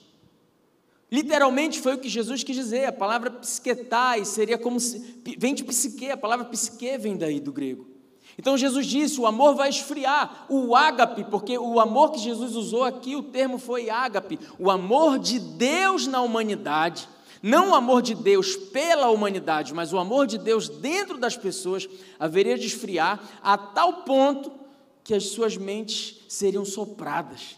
Literalmente 1.11 1.81
foi 1.81 1.95
o 1.95 1.99
que 1.99 2.09
Jesus 2.09 2.43
quis 2.43 2.57
dizer, 2.57 2.87
a 2.87 2.93
palavra 2.93 3.31
psiquetai 3.31 4.25
seria 4.25 4.59
como 4.59 4.81
se, 4.81 5.23
vem 5.39 5.55
de 5.55 5.65
psique, 5.65 6.11
a 6.11 6.17
palavra 6.17 6.45
psique 6.47 6.99
vem 6.99 7.17
daí 7.17 7.39
do 7.39 7.53
grego. 7.53 7.96
Então 8.39 8.57
Jesus 8.57 8.87
disse: 8.87 9.21
o 9.21 9.27
amor 9.27 9.55
vai 9.55 9.69
esfriar, 9.69 10.47
o 10.49 10.77
ágape, 10.77 11.25
porque 11.25 11.59
o 11.59 11.81
amor 11.81 12.13
que 12.13 12.19
Jesus 12.19 12.55
usou 12.55 12.85
aqui, 12.85 13.17
o 13.17 13.23
termo 13.23 13.59
foi 13.59 13.89
ágape, 13.89 14.39
o 14.59 14.71
amor 14.71 15.19
de 15.19 15.39
Deus 15.39 16.07
na 16.07 16.21
humanidade, 16.21 17.09
não 17.43 17.71
o 17.71 17.75
amor 17.75 18.03
de 18.03 18.15
Deus 18.15 18.57
pela 18.57 19.09
humanidade, 19.09 19.73
mas 19.73 19.93
o 19.93 19.99
amor 19.99 20.27
de 20.27 20.39
Deus 20.39 20.69
dentro 20.69 21.17
das 21.17 21.37
pessoas, 21.37 21.89
haveria 22.19 22.59
de 22.59 22.67
esfriar 22.67 23.21
a 23.43 23.57
tal 23.57 24.03
ponto 24.03 24.53
que 25.03 25.15
as 25.15 25.29
suas 25.29 25.57
mentes 25.57 26.17
seriam 26.29 26.65
sopradas. 26.65 27.57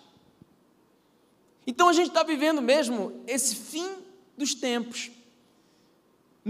Então 1.66 1.88
a 1.88 1.92
gente 1.92 2.08
está 2.08 2.22
vivendo 2.22 2.62
mesmo 2.62 3.22
esse 3.26 3.56
fim 3.56 3.88
dos 4.36 4.54
tempos. 4.54 5.10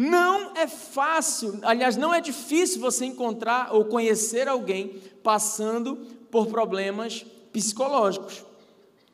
Não 0.00 0.56
é 0.56 0.68
fácil, 0.68 1.58
aliás, 1.60 1.96
não 1.96 2.14
é 2.14 2.20
difícil 2.20 2.80
você 2.80 3.04
encontrar 3.04 3.74
ou 3.74 3.84
conhecer 3.84 4.46
alguém 4.46 4.94
passando 5.24 5.96
por 6.30 6.46
problemas 6.46 7.26
psicológicos. 7.52 8.44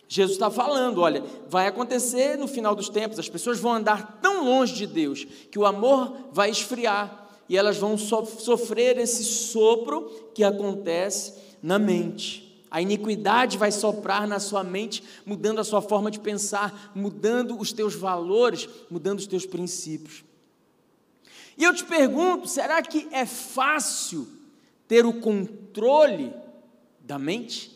Jesus 0.07 0.33
está 0.33 0.51
falando: 0.51 1.01
olha, 1.01 1.25
vai 1.49 1.67
acontecer 1.67 2.37
no 2.37 2.47
final 2.47 2.75
dos 2.75 2.91
tempos, 2.91 3.19
as 3.19 3.31
pessoas 3.31 3.59
vão 3.59 3.73
andar 3.73 4.21
tão 4.21 4.45
longe 4.45 4.75
de 4.75 4.87
Deus 4.87 5.25
que 5.51 5.59
o 5.59 5.65
amor 5.65 6.15
vai 6.31 6.51
esfriar 6.51 7.31
e 7.49 7.57
elas 7.57 7.79
vão 7.79 7.97
so 7.97 8.23
sofrer 8.27 8.99
esse 8.99 9.25
sopro 9.25 10.11
que 10.35 10.45
acontece 10.45 11.33
na 11.63 11.79
mente. 11.79 12.63
A 12.71 12.83
iniquidade 12.83 13.57
vai 13.57 13.73
soprar 13.73 14.29
na 14.29 14.39
sua 14.39 14.63
mente, 14.63 15.03
mudando 15.25 15.61
a 15.61 15.65
sua 15.65 15.81
forma 15.81 16.11
de 16.11 16.21
pensar, 16.21 16.93
mudando 16.95 17.59
os 17.59 17.73
teus 17.73 17.95
valores, 17.95 18.69
mudando 18.91 19.21
os 19.21 19.27
teus 19.27 19.47
princípios. 19.47 20.25
E 21.57 21.65
eu 21.65 21.75
te 21.75 21.85
pergunto: 21.85 22.49
será 22.49 22.83
que 22.83 23.09
é 23.11 23.25
fácil 23.27 24.27
ter 24.89 25.07
o 25.07 25.21
controle 25.21 26.33
da 27.01 27.19
mente? 27.19 27.73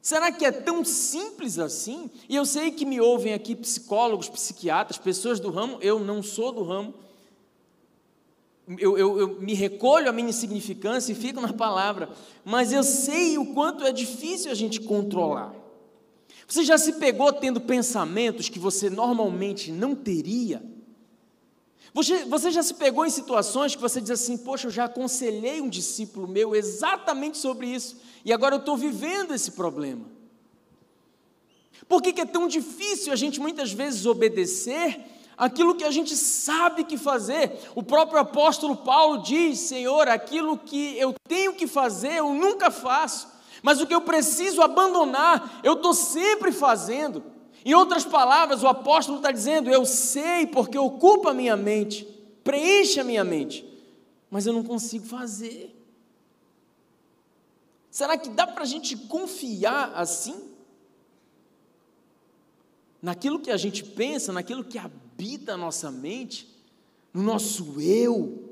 Será 0.00 0.32
que 0.32 0.44
é 0.44 0.50
tão 0.50 0.84
simples 0.84 1.60
assim? 1.60 2.10
E 2.28 2.34
eu 2.34 2.44
sei 2.44 2.72
que 2.72 2.84
me 2.84 3.00
ouvem 3.00 3.34
aqui 3.34 3.54
psicólogos, 3.54 4.28
psiquiatras, 4.28 4.98
pessoas 4.98 5.38
do 5.38 5.48
ramo, 5.48 5.78
eu 5.80 6.00
não 6.00 6.22
sou 6.22 6.50
do 6.50 6.64
ramo, 6.64 6.92
eu, 8.78 8.98
eu, 8.98 9.18
eu, 9.20 9.40
me 9.40 9.54
recolho 9.54 10.08
a 10.08 10.12
minha 10.12 10.28
insignificância 10.28 11.12
e 11.12 11.14
fico 11.14 11.40
na 11.40 11.52
palavra, 11.52 12.10
mas 12.44 12.72
eu 12.72 12.82
sei 12.82 13.38
o 13.38 13.54
quanto 13.54 13.84
é 13.84 13.92
difícil 13.92 14.50
a 14.50 14.54
gente 14.54 14.80
controlar. 14.80 15.54
Você 16.48 16.64
já 16.64 16.76
se 16.76 16.94
pegou 16.94 17.32
tendo 17.32 17.60
pensamentos 17.60 18.48
que 18.48 18.58
você 18.58 18.90
normalmente 18.90 19.70
não 19.70 19.94
teria? 19.94 20.62
Você, 21.94 22.24
você 22.24 22.50
já 22.50 22.62
se 22.62 22.74
pegou 22.74 23.04
em 23.04 23.10
situações 23.10 23.74
que 23.74 23.82
você 23.82 24.00
diz 24.00 24.10
assim: 24.12 24.36
Poxa, 24.36 24.66
eu 24.66 24.70
já 24.70 24.84
aconselhei 24.84 25.60
um 25.60 25.68
discípulo 25.68 26.26
meu 26.26 26.54
exatamente 26.54 27.36
sobre 27.36 27.66
isso, 27.66 27.98
e 28.24 28.32
agora 28.32 28.54
eu 28.54 28.60
estou 28.60 28.76
vivendo 28.76 29.34
esse 29.34 29.52
problema. 29.52 30.06
Por 31.88 32.00
que, 32.00 32.12
que 32.12 32.20
é 32.20 32.26
tão 32.26 32.48
difícil 32.48 33.12
a 33.12 33.16
gente 33.16 33.40
muitas 33.40 33.72
vezes 33.72 34.06
obedecer 34.06 35.04
aquilo 35.36 35.74
que 35.74 35.84
a 35.84 35.90
gente 35.90 36.16
sabe 36.16 36.84
que 36.84 36.96
fazer. 36.96 37.58
O 37.74 37.82
próprio 37.82 38.20
apóstolo 38.20 38.76
Paulo 38.76 39.22
diz: 39.22 39.58
Senhor, 39.58 40.08
aquilo 40.08 40.56
que 40.56 40.96
eu 40.96 41.14
tenho 41.28 41.54
que 41.54 41.66
fazer, 41.66 42.14
eu 42.18 42.32
nunca 42.32 42.70
faço, 42.70 43.28
mas 43.62 43.80
o 43.80 43.86
que 43.86 43.94
eu 43.94 44.02
preciso 44.02 44.62
abandonar, 44.62 45.60
eu 45.62 45.74
estou 45.74 45.94
sempre 45.94 46.52
fazendo. 46.52 47.31
Em 47.64 47.74
outras 47.74 48.04
palavras, 48.04 48.62
o 48.62 48.68
apóstolo 48.68 49.18
está 49.18 49.30
dizendo: 49.30 49.70
Eu 49.70 49.84
sei 49.86 50.46
porque 50.46 50.76
ocupa 50.76 51.30
a 51.30 51.34
minha 51.34 51.56
mente, 51.56 52.04
preenche 52.42 52.98
a 52.98 53.04
minha 53.04 53.22
mente, 53.22 53.64
mas 54.30 54.46
eu 54.46 54.52
não 54.52 54.64
consigo 54.64 55.06
fazer. 55.06 55.74
Será 57.90 58.16
que 58.16 58.30
dá 58.30 58.46
para 58.46 58.62
a 58.62 58.66
gente 58.66 58.96
confiar 58.96 59.92
assim? 59.94 60.50
Naquilo 63.00 63.38
que 63.38 63.50
a 63.50 63.56
gente 63.56 63.84
pensa, 63.84 64.32
naquilo 64.32 64.64
que 64.64 64.78
habita 64.78 65.54
a 65.54 65.56
nossa 65.56 65.90
mente, 65.90 66.48
no 67.12 67.22
nosso 67.22 67.80
eu. 67.80 68.48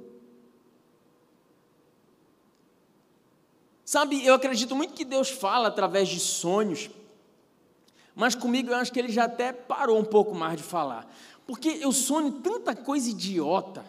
Sabe, 3.85 4.25
eu 4.25 4.35
acredito 4.35 4.76
muito 4.76 4.95
que 4.95 5.05
Deus 5.05 5.31
fala 5.31 5.69
através 5.69 6.09
de 6.09 6.21
sonhos, 6.21 6.90
mas 8.21 8.35
comigo 8.35 8.71
eu 8.71 8.77
acho 8.77 8.93
que 8.93 8.99
ele 8.99 9.11
já 9.11 9.25
até 9.25 9.53
parou 9.53 9.99
um 9.99 10.05
pouco 10.05 10.35
mais 10.35 10.57
de 10.57 10.62
falar, 10.62 11.12
porque 11.47 11.79
eu 11.81 11.91
sonho 11.91 12.33
tanta 12.33 12.75
coisa 12.75 13.11
idiota. 13.11 13.85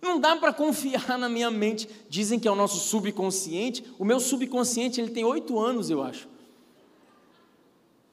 Não 0.00 0.20
dá 0.20 0.36
para 0.36 0.52
confiar 0.52 1.18
na 1.18 1.30
minha 1.30 1.50
mente. 1.50 1.88
Dizem 2.10 2.38
que 2.38 2.46
é 2.46 2.50
o 2.50 2.54
nosso 2.54 2.76
subconsciente. 2.76 3.82
O 3.98 4.04
meu 4.04 4.20
subconsciente 4.20 5.00
ele 5.00 5.10
tem 5.10 5.24
oito 5.24 5.58
anos, 5.58 5.88
eu 5.88 6.02
acho. 6.02 6.28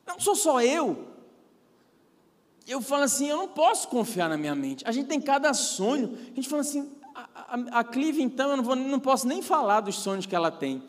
Não 0.08 0.18
sou 0.18 0.34
só 0.34 0.62
eu 0.62 1.12
eu 2.68 2.82
falo 2.82 3.04
assim, 3.04 3.28
eu 3.28 3.38
não 3.38 3.48
posso 3.48 3.88
confiar 3.88 4.30
na 4.30 4.38
minha 4.38 4.56
mente. 4.56 4.84
A 4.88 4.92
gente 4.92 5.08
tem 5.08 5.20
cada 5.20 5.54
sonho. 5.54 6.18
A 6.32 6.36
gente 6.36 6.48
fala 6.48 6.62
assim, 6.62 6.90
a, 7.14 7.28
a, 7.36 7.80
a 7.80 7.84
Clive, 7.84 8.22
então, 8.22 8.52
eu 8.52 8.58
não, 8.58 8.64
vou, 8.64 8.76
não 8.76 9.00
posso 9.00 9.28
nem 9.28 9.42
falar 9.42 9.82
dos 9.82 9.96
sonhos 9.96 10.26
que 10.26 10.36
ela 10.36 10.52
tem. 10.52 10.82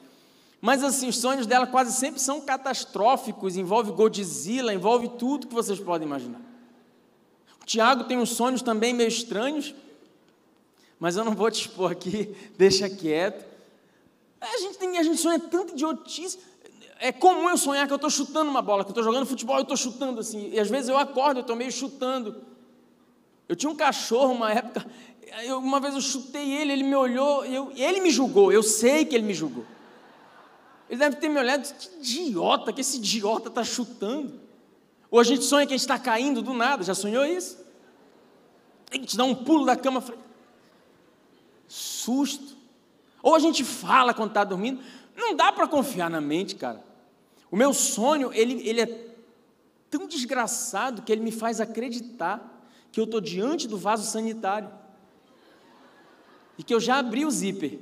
Mas 0.62 0.83
assim, 0.85 1.09
os 1.09 1.19
sonhos 1.19 1.45
dela 1.45 1.66
quase 1.66 1.92
sempre 1.92 2.21
são 2.21 2.40
catastróficos, 2.40 3.57
envolve 3.57 3.90
Godzilla, 3.90 4.73
envolve 4.73 5.09
tudo 5.19 5.49
que 5.49 5.54
vocês 5.54 5.78
podem 5.78 6.07
imaginar. 6.07 6.40
O 7.61 7.66
Tiago 7.66 8.04
tem 8.04 8.16
uns 8.16 8.31
sonhos 8.31 8.62
também 8.62 8.95
meio 8.95 9.09
estranhos, 9.09 9.75
mas 10.99 11.16
eu 11.16 11.25
não 11.25 11.35
vou 11.35 11.50
te 11.50 11.62
expor 11.62 11.90
aqui, 11.90 12.35
deixa 12.57 12.88
quieto. 12.88 13.45
A 14.40 14.59
gente, 14.59 14.78
tem, 14.78 14.97
a 14.99 15.02
gente 15.02 15.21
sonha 15.21 15.38
tanto 15.38 15.73
idiotice 15.73 16.38
é 17.04 17.11
comum 17.11 17.49
eu 17.50 17.57
sonhar 17.57 17.85
que 17.88 17.92
eu 17.92 17.97
estou 17.97 18.09
chutando 18.09 18.49
uma 18.49 18.62
bola, 18.62 18.85
que 18.85 18.90
eu 18.90 18.92
estou 18.92 19.02
jogando 19.02 19.26
futebol 19.26 19.59
e 19.59 19.62
estou 19.62 19.76
chutando 19.76 20.21
assim. 20.21 20.50
E 20.52 20.61
às 20.61 20.71
vezes 20.71 20.88
eu 20.88 20.97
acordo, 20.97 21.38
eu 21.38 21.40
estou 21.40 21.57
meio 21.57 21.73
chutando. 21.73 22.37
Eu 23.49 23.57
tinha 23.57 23.69
um 23.69 23.75
cachorro 23.75 24.33
uma 24.33 24.52
época, 24.52 24.87
eu, 25.42 25.59
uma 25.59 25.81
vez 25.81 25.97
eu 25.97 26.00
chutei 26.00 26.52
ele, 26.52 26.73
ele 26.73 26.85
me 26.85 26.95
olhou, 26.95 27.45
eu, 27.45 27.73
ele 27.75 28.00
me 28.00 28.09
julgou, 28.09 28.52
eu 28.52 28.62
sei 28.62 29.04
que 29.04 29.16
ele 29.16 29.26
me 29.26 29.35
julgou. 29.35 29.66
Ele 30.89 30.99
deve 30.99 31.17
ter 31.17 31.29
me 31.29 31.39
olhado, 31.39 31.73
que 31.75 31.97
idiota, 31.97 32.73
que 32.73 32.81
esse 32.81 32.99
idiota 32.99 33.49
está 33.49 33.65
chutando. 33.65 34.41
Ou 35.11 35.21
a 35.21 35.25
gente 35.25 35.45
sonha 35.45 35.67
que 35.67 35.73
a 35.73 35.77
gente 35.77 35.83
está 35.83 35.99
caindo 35.99 36.43
do 36.43 36.55
nada, 36.55 36.83
já 36.83 36.95
sonhou 36.95 37.25
isso? 37.25 37.59
A 38.91 38.97
gente 38.97 39.17
dá 39.17 39.25
um 39.25 39.35
pulo 39.35 39.65
da 39.65 39.77
cama, 39.77 40.03
susto. 41.67 42.57
Ou 43.23 43.35
a 43.35 43.39
gente 43.39 43.65
fala 43.65 44.12
quando 44.12 44.31
está 44.31 44.45
dormindo, 44.45 44.83
não 45.17 45.35
dá 45.35 45.53
para 45.53 45.67
confiar 45.67 46.11
na 46.11 46.21
mente, 46.21 46.55
cara. 46.55 46.83
O 47.51 47.57
meu 47.57 47.73
sonho, 47.73 48.33
ele, 48.33 48.67
ele 48.67 48.81
é 48.81 49.12
tão 49.91 50.07
desgraçado 50.07 51.03
que 51.03 51.12
ele 51.12 51.21
me 51.21 51.31
faz 51.31 51.61
acreditar 51.61 52.67
que 52.91 52.99
eu 52.99 53.05
estou 53.05 53.21
diante 53.21 53.69
do 53.69 53.77
vaso 53.77 54.11
sanitário. 54.11 54.71
E 56.57 56.62
que 56.62 56.75
eu 56.75 56.81
já 56.81 56.99
abri 56.99 57.25
o 57.25 57.31
zíper. 57.31 57.79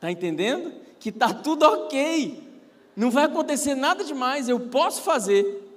Tá 0.00 0.10
entendendo? 0.10 0.72
Que 1.02 1.10
tá 1.10 1.34
tudo 1.34 1.64
ok. 1.64 2.40
Não 2.94 3.10
vai 3.10 3.24
acontecer 3.24 3.74
nada 3.74 4.04
demais, 4.04 4.48
eu 4.48 4.60
posso 4.60 5.02
fazer. 5.02 5.68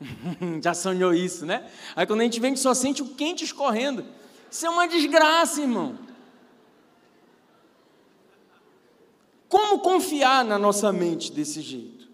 Já 0.60 0.74
sonhou 0.74 1.14
isso, 1.14 1.46
né? 1.46 1.70
Aí 1.94 2.04
quando 2.04 2.22
a 2.22 2.24
gente 2.24 2.40
vem, 2.40 2.48
a 2.48 2.54
gente 2.56 2.62
só 2.62 2.74
sente 2.74 3.00
o 3.00 3.14
quente 3.14 3.44
escorrendo. 3.44 4.04
Isso 4.50 4.66
é 4.66 4.70
uma 4.70 4.88
desgraça, 4.88 5.60
irmão. 5.60 5.96
Como 9.48 9.78
confiar 9.78 10.44
na 10.44 10.58
nossa 10.58 10.92
mente 10.92 11.30
desse 11.30 11.60
jeito? 11.60 12.08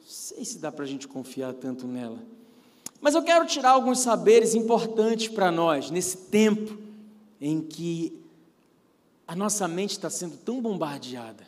Não 0.00 0.06
sei 0.06 0.44
se 0.44 0.58
dá 0.58 0.70
para 0.70 0.84
a 0.84 0.88
gente 0.88 1.08
confiar 1.08 1.54
tanto 1.54 1.86
nela. 1.86 2.18
Mas 3.00 3.14
eu 3.14 3.22
quero 3.22 3.46
tirar 3.46 3.70
alguns 3.70 4.00
saberes 4.00 4.54
importantes 4.54 5.28
para 5.28 5.50
nós 5.50 5.90
nesse 5.90 6.18
tempo 6.18 6.76
em 7.40 7.62
que 7.62 8.27
a 9.28 9.36
nossa 9.36 9.68
mente 9.68 9.90
está 9.90 10.08
sendo 10.08 10.38
tão 10.38 10.58
bombardeada. 10.58 11.46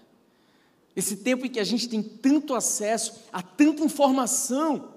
Esse 0.94 1.16
tempo 1.16 1.46
em 1.46 1.48
que 1.48 1.58
a 1.58 1.64
gente 1.64 1.88
tem 1.88 2.02
tanto 2.02 2.54
acesso 2.54 3.14
a 3.32 3.40
tanta 3.40 3.82
informação 3.82 4.90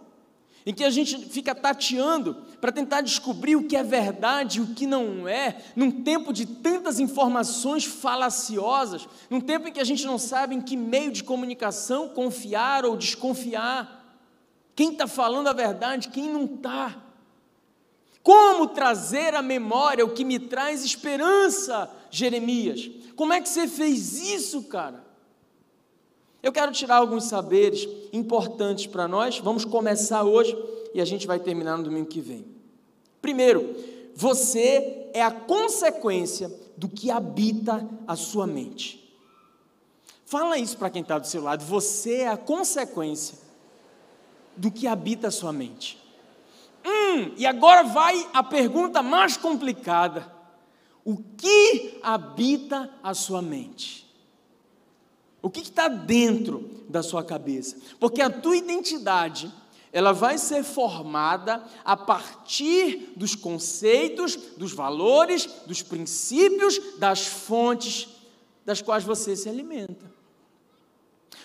em 0.66 0.74
que 0.74 0.84
a 0.84 0.90
gente 0.90 1.18
fica 1.30 1.56
tateando 1.56 2.36
para 2.60 2.74
tentar 2.74 3.00
descobrir 3.02 3.56
o 3.56 3.68
que 3.68 3.78
é 3.78 3.84
verdade 3.84 4.60
e 4.60 4.62
o 4.62 4.68
que 4.68 4.86
não 4.86 5.28
é, 5.28 5.64
num 5.76 5.92
tempo 5.92 6.34
de 6.34 6.46
tantas 6.46 7.00
informações 7.00 7.86
falaciosas, 7.86 9.08
num 9.30 9.40
tempo 9.42 9.68
em 9.68 9.72
que 9.72 9.80
a 9.80 9.86
gente 9.86 10.06
não 10.06 10.18
sabe 10.18 10.56
em 10.56 10.62
que 10.62 10.76
meio 10.76 11.12
de 11.12 11.24
comunicação 11.24 12.10
confiar 12.10 12.86
ou 12.86 12.98
desconfiar, 12.98 14.02
quem 14.76 14.92
está 14.92 15.08
falando 15.08 15.48
a 15.48 15.54
verdade, 15.54 16.10
quem 16.10 16.30
não 16.30 16.46
está. 16.46 17.03
Como 18.24 18.68
trazer 18.68 19.36
à 19.36 19.42
memória 19.42 20.06
o 20.06 20.14
que 20.14 20.24
me 20.24 20.40
traz 20.40 20.86
esperança, 20.86 21.92
Jeremias? 22.10 22.90
Como 23.18 23.34
é 23.34 23.42
que 23.42 23.50
você 23.50 23.68
fez 23.68 24.18
isso, 24.18 24.64
cara? 24.64 25.04
Eu 26.42 26.52
quero 26.52 26.72
tirar 26.72 26.96
alguns 26.98 27.26
saberes 27.26 27.88
importantes 28.14 28.88
para 28.88 29.08
nós. 29.08 29.40
Vamos 29.40 29.66
começar 29.66 30.24
hoje 30.24 30.58
e 30.94 31.02
a 31.02 31.06
gente 31.06 31.28
vai 31.28 31.40
terminar 31.40 31.78
no 31.78 31.84
domingo 31.84 32.08
que 32.08 32.22
vem. 32.22 32.46
Primeiro, 33.22 33.76
você 34.16 35.10
é 35.14 35.22
a 35.22 35.32
consequência 35.32 36.52
do 36.78 36.88
que 36.88 37.12
habita 37.12 37.88
a 38.08 38.16
sua 38.16 38.48
mente. 38.48 39.04
Fala 40.26 40.58
isso 40.58 40.78
para 40.78 40.90
quem 40.90 41.02
está 41.02 41.20
do 41.20 41.28
seu 41.28 41.44
lado. 41.44 41.64
Você 41.66 42.22
é 42.22 42.28
a 42.28 42.38
consequência 42.38 43.38
do 44.56 44.72
que 44.72 44.88
habita 44.88 45.28
a 45.28 45.32
sua 45.32 45.54
mente. 45.54 46.03
Hum, 46.86 47.34
e 47.38 47.46
agora 47.46 47.84
vai 47.84 48.28
a 48.34 48.44
pergunta 48.44 49.02
mais 49.02 49.38
complicada: 49.38 50.32
o 51.06 51.18
que 51.18 52.00
habita 52.02 52.90
a 53.02 53.14
sua 53.14 53.42
mente? 53.42 54.04
O 55.42 55.50
que 55.50 55.62
está 55.62 55.88
dentro 55.88 56.86
da 56.88 57.04
sua 57.04 57.24
cabeça? 57.24 57.78
Porque 58.00 58.22
a 58.22 58.30
tua 58.30 58.56
identidade, 58.56 59.52
ela 59.92 60.14
vai 60.14 60.38
ser 60.38 60.64
formada 60.64 61.64
a 61.84 61.98
partir 61.98 63.14
dos 63.16 63.36
conceitos, 63.36 64.36
dos 64.58 64.72
valores, 64.72 65.46
dos 65.66 65.82
princípios, 65.82 66.80
das 66.98 67.26
fontes 67.26 68.08
das 68.66 68.82
quais 68.82 69.04
você 69.04 69.36
se 69.36 69.50
alimenta. 69.50 70.12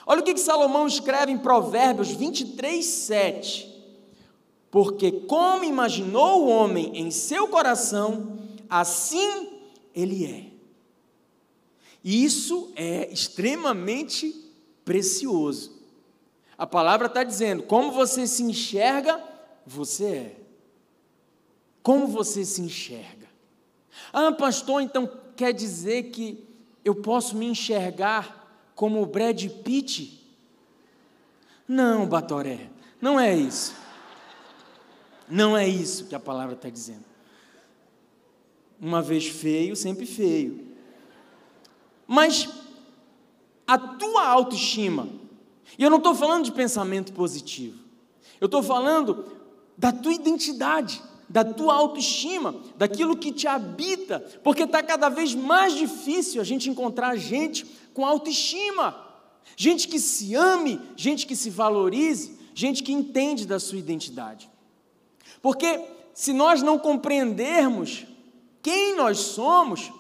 Olha 0.07 0.21
o 0.21 0.25
que, 0.25 0.35
que 0.35 0.41
Salomão 0.41 0.87
escreve 0.87 1.33
em 1.33 1.39
Provérbios 1.39 2.11
23, 2.11 2.85
7. 2.85 3.78
Porque 4.71 5.11
como 5.11 5.65
imaginou 5.65 6.45
o 6.45 6.49
homem 6.49 6.93
em 6.95 7.11
seu 7.11 7.49
coração, 7.49 8.39
assim 8.69 9.61
ele 9.95 10.25
é. 10.27 10.59
E 12.05 12.25
isso 12.25 12.73
é 12.77 13.11
extremamente 13.13 14.35
precioso. 14.85 15.79
A 16.57 16.67
palavra 16.67 17.07
está 17.07 17.25
dizendo: 17.25 17.63
como 17.63 17.93
você 17.93 18.27
se 18.27 18.43
enxerga, 18.43 19.23
você 19.67 20.05
é. 20.05 20.37
Como 21.83 22.07
você 22.07 22.45
se 22.45 22.61
enxerga. 22.61 23.29
Ah, 24.13 24.33
pastor, 24.33 24.83
então 24.83 25.11
quer 25.37 25.53
dizer 25.53 26.11
que 26.11 26.45
eu 26.85 26.95
posso 26.95 27.37
me 27.37 27.47
enxergar 27.47 28.71
como 28.75 29.03
o 29.03 29.07
Brad 29.07 29.45
Pitt? 29.65 30.19
Não, 31.67 32.07
Batoré, 32.07 32.71
não 33.01 33.19
é 33.21 33.37
isso. 33.37 33.75
Não 35.31 35.57
é 35.57 35.69
isso 35.69 36.07
que 36.07 36.15
a 36.15 36.21
palavra 36.21 36.55
está 36.55 36.69
dizendo. 36.69 37.05
Uma 38.81 39.03
vez 39.03 39.27
feio, 39.27 39.75
sempre 39.77 40.07
feio. 40.07 40.67
Mas 42.07 42.49
a 43.67 43.77
tua 43.77 44.27
autoestima, 44.27 45.09
e 45.79 45.83
eu 45.83 45.91
não 45.91 45.99
estou 45.99 46.15
falando 46.15 46.45
de 46.45 46.53
pensamento 46.53 47.13
positivo, 47.13 47.79
eu 48.41 48.47
estou 48.47 48.63
falando 48.63 49.27
da 49.77 49.93
tua 49.93 50.15
identidade, 50.15 51.03
da 51.29 51.45
tua 51.45 51.75
autoestima, 51.75 52.55
daquilo 52.77 53.17
que 53.17 53.31
te 53.31 53.47
habita, 53.47 54.21
porque 54.43 54.63
está 54.63 54.83
cada 54.83 55.09
vez 55.09 55.35
mais 55.35 55.75
difícil 55.75 56.41
a 56.41 56.45
gente 56.45 56.71
encontrar 56.71 57.17
gente 57.17 57.67
com 57.93 58.07
autoestima, 58.07 59.07
gente 59.57 59.87
que 59.87 60.01
se 60.01 60.35
ame, 60.35 60.81
gente 60.97 61.27
que 61.27 61.37
se 61.37 61.51
valorize, 61.51 62.39
gente 62.55 62.83
que 62.83 62.93
entende 62.93 63.47
da 63.47 63.61
sua 63.61 63.79
identidade. 63.79 64.49
Porque 65.41 65.81
se 66.13 66.33
nós 66.33 66.63
não 66.63 66.79
compreendermos 66.79 68.07
quem 68.63 68.97
nós 68.97 69.19
somos, 69.19 69.93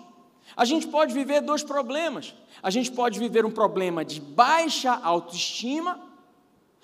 a 0.56 0.64
gente 0.64 0.88
pode 0.88 1.14
viver 1.14 1.40
dois 1.40 1.62
problemas. 1.62 2.34
A 2.62 2.70
gente 2.70 2.90
pode 2.90 3.18
viver 3.18 3.44
um 3.44 3.50
problema 3.50 4.04
de 4.04 4.20
baixa 4.20 4.92
autoestima, 4.92 6.00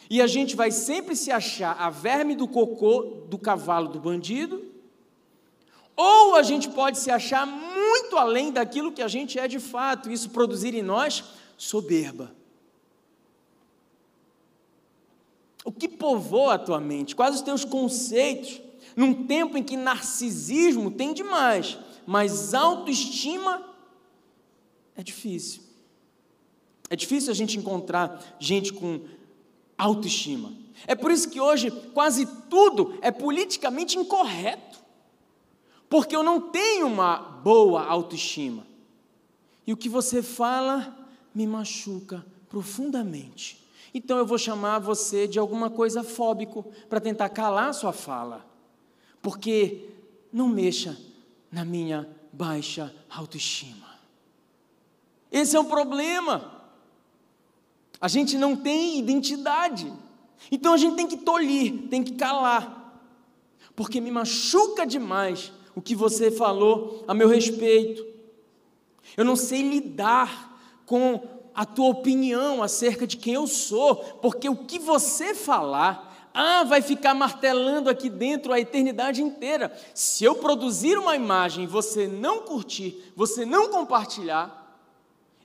e 0.09 0.21
a 0.21 0.27
gente 0.27 0.55
vai 0.55 0.71
sempre 0.71 1.17
se 1.17 1.31
achar 1.31 1.77
a 1.79 1.89
verme 1.89 2.35
do 2.35 2.47
cocô 2.47 3.25
do 3.29 3.39
cavalo 3.39 3.89
do 3.89 3.99
bandido, 3.99 4.63
ou 5.97 6.35
a 6.35 6.43
gente 6.43 6.69
pode 6.69 6.99
se 6.99 7.11
achar 7.11 7.47
muito 7.47 8.17
além 8.17 8.53
daquilo 8.53 8.93
que 8.93 9.03
a 9.03 9.09
gente 9.09 9.39
é 9.39 9.49
de 9.49 9.59
fato, 9.59 10.11
isso 10.11 10.31
produzir 10.31 10.75
em 10.75 10.83
nós 10.83 11.25
soberba. 11.57 12.35
O 15.65 15.73
que 15.73 15.89
povoa 15.89 16.55
a 16.55 16.59
tua 16.59 16.79
mente? 16.79 17.17
Quais 17.17 17.35
os 17.35 17.41
teus 17.41 17.65
conceitos? 17.65 18.61
Num 18.95 19.27
tempo 19.27 19.57
em 19.57 19.63
que 19.63 19.77
narcisismo 19.77 20.91
tem 20.91 21.15
demais, 21.15 21.79
mas 22.07 22.53
autoestima 22.53 23.65
é 24.95 25.03
difícil. 25.03 25.63
É 26.91 26.95
difícil 26.95 27.31
a 27.33 27.35
gente 27.35 27.59
encontrar 27.59 28.37
gente 28.39 28.73
com 28.73 29.01
autoestima. 29.77 30.53
É 30.87 30.95
por 30.95 31.11
isso 31.11 31.31
que 31.31 31.41
hoje 31.41 31.71
quase 31.93 32.27
tudo 32.49 32.99
é 33.01 33.11
politicamente 33.11 33.99
incorreto. 33.99 34.79
Porque 35.89 36.15
eu 36.15 36.23
não 36.23 36.41
tenho 36.41 36.87
uma 36.87 37.17
boa 37.17 37.85
autoestima. 37.85 38.67
E 39.67 39.73
o 39.73 39.77
que 39.77 39.89
você 39.89 40.23
fala 40.23 41.09
me 41.35 41.47
machuca 41.47 42.25
profundamente. 42.49 43.64
Então 43.95 44.19
eu 44.19 44.27
vou 44.27 44.37
chamar 44.37 44.81
você 44.81 45.29
de 45.29 45.39
alguma 45.39 45.71
coisa 45.71 46.03
fóbico 46.03 46.67
para 46.89 47.01
tentar 47.01 47.29
calar 47.29 47.73
sua 47.73 47.93
fala. 47.93 48.45
Porque 49.23 49.89
não 50.33 50.49
mexa 50.49 50.99
na 51.51 51.65
minha 51.65 52.09
baixa 52.33 52.93
autoestima. 53.09 53.87
Esse 55.31 55.57
é 55.57 55.61
um 55.61 55.65
problema. 55.65 56.53
A 58.01 58.09
gente 58.09 58.37
não 58.37 58.57
tem 58.57 58.99
identidade. 58.99 59.91
Então 60.51 60.73
a 60.73 60.77
gente 60.77 60.97
tem 60.97 61.07
que 61.07 61.19
tolir, 61.19 61.89
tem 61.89 62.03
que 62.03 62.15
calar. 62.15 63.01
Porque 63.77 64.01
me 64.01 64.11
machuca 64.11 64.85
demais 64.85 65.53
o 65.75 65.81
que 65.81 65.95
você 65.95 66.33
falou 66.33 67.05
a 67.07 67.15
meu 67.15 67.29
respeito. 67.29 68.05
Eu 69.17 69.25
não 69.25 69.37
sei 69.37 69.63
lidar 69.63 70.59
com 70.85 71.34
a 71.55 71.65
tua 71.65 71.89
opinião 71.89 72.63
acerca 72.63 73.07
de 73.07 73.17
quem 73.17 73.35
eu 73.35 73.47
sou, 73.47 73.97
porque 73.97 74.49
o 74.49 74.57
que 74.57 74.79
você 74.79 75.35
falar 75.35 76.13
ah, 76.35 76.65
vai 76.65 76.83
ficar 76.83 77.15
martelando 77.15 77.89
aqui 77.89 78.11
dentro 78.11 78.53
a 78.53 78.59
eternidade 78.59 79.23
inteira. 79.23 79.73
Se 79.95 80.25
eu 80.25 80.35
produzir 80.35 80.99
uma 80.99 81.15
imagem 81.15 81.63
e 81.63 81.69
você 81.69 82.09
não 82.09 82.41
curtir, 82.41 83.13
você 83.15 83.47
não 83.47 83.71
compartilhar, 83.71 84.63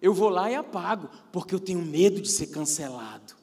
eu 0.02 0.14
vou 0.14 0.30
lá 0.30 0.50
e 0.50 0.56
apago, 0.56 1.08
porque 1.32 1.54
eu 1.54 1.60
tenho 1.60 1.80
medo 1.80 2.20
de 2.20 2.30
ser 2.30 2.48
cancelado. 2.48 3.38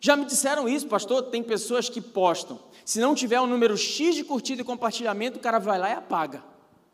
Já 0.00 0.16
me 0.16 0.24
disseram 0.24 0.68
isso, 0.68 0.86
pastor. 0.86 1.24
Tem 1.24 1.42
pessoas 1.42 1.88
que 1.88 2.00
postam. 2.00 2.60
Se 2.84 3.00
não 3.00 3.16
tiver 3.16 3.40
um 3.40 3.46
número 3.46 3.76
X 3.76 4.14
de 4.14 4.22
curtida 4.22 4.62
e 4.62 4.64
compartilhamento, 4.64 5.38
o 5.38 5.42
cara 5.42 5.58
vai 5.58 5.76
lá 5.76 5.90
e 5.90 5.94
apaga. 5.94 6.42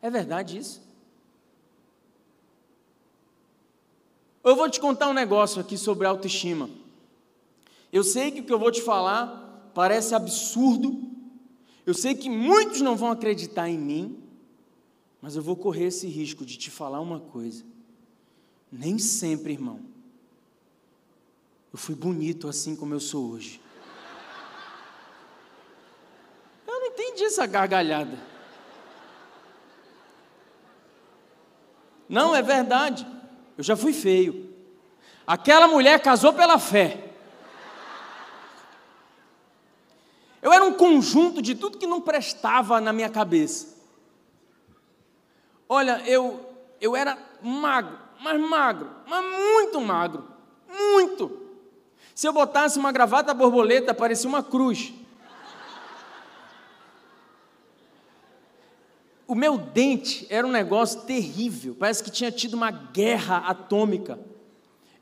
É 0.01 0.09
verdade 0.09 0.57
isso? 0.57 0.81
Eu 4.45 4.55
vou 4.55 4.69
te 4.69 4.79
contar 4.79 5.09
um 5.09 5.13
negócio 5.13 5.59
aqui 5.59 5.75
sobre 5.75 6.05
autoestima. 6.05 6.69
Eu 7.91 8.03
sei 8.03 8.29
que 8.29 8.41
o 8.41 8.43
que 8.43 8.53
eu 8.53 8.59
vou 8.59 8.71
te 8.71 8.79
falar 8.79 9.71
parece 9.73 10.13
absurdo, 10.13 11.01
eu 11.83 11.95
sei 11.95 12.13
que 12.13 12.29
muitos 12.29 12.79
não 12.79 12.95
vão 12.95 13.09
acreditar 13.09 13.67
em 13.67 13.77
mim, 13.77 14.23
mas 15.19 15.35
eu 15.35 15.41
vou 15.41 15.55
correr 15.55 15.85
esse 15.85 16.07
risco 16.07 16.45
de 16.45 16.57
te 16.57 16.69
falar 16.69 17.01
uma 17.01 17.19
coisa. 17.19 17.65
Nem 18.71 18.99
sempre, 18.99 19.53
irmão. 19.53 19.79
Eu 21.73 21.79
fui 21.79 21.95
bonito 21.95 22.47
assim 22.47 22.75
como 22.75 22.93
eu 22.93 22.99
sou 22.99 23.31
hoje. 23.31 23.59
Eu 26.67 26.79
não 26.79 26.85
entendi 26.85 27.23
essa 27.23 27.47
gargalhada. 27.47 28.19
Não, 32.07 32.35
é 32.35 32.43
verdade. 32.43 33.14
Eu 33.57 33.63
já 33.63 33.75
fui 33.75 33.93
feio. 33.93 34.53
Aquela 35.25 35.67
mulher 35.67 35.99
casou 36.01 36.33
pela 36.33 36.59
fé. 36.59 37.11
Eu 40.41 40.53
era 40.53 40.63
um 40.63 40.73
conjunto 40.73 41.41
de 41.41 41.55
tudo 41.55 41.77
que 41.77 41.87
não 41.87 41.99
prestava 41.99 42.79
na 42.79 42.93
minha 42.93 43.09
cabeça. 43.09 43.75
Olha, 45.67 46.03
eu, 46.05 46.39
eu 46.79 46.95
era 46.95 47.17
magro, 47.41 47.97
mas 48.21 48.39
magro, 48.39 48.91
mas 49.07 49.25
muito 49.25 49.81
magro, 49.81 50.23
muito. 50.69 51.41
Se 52.13 52.27
eu 52.27 52.33
botasse 52.33 52.77
uma 52.77 52.91
gravata 52.91 53.33
borboleta, 53.33 53.93
parecia 53.93 54.29
uma 54.29 54.43
cruz. 54.43 54.93
O 59.27 59.33
meu 59.33 59.57
dente 59.57 60.27
era 60.29 60.45
um 60.45 60.51
negócio 60.51 61.01
terrível, 61.01 61.75
parece 61.77 62.03
que 62.03 62.11
tinha 62.11 62.31
tido 62.31 62.53
uma 62.53 62.69
guerra 62.69 63.37
atômica. 63.37 64.19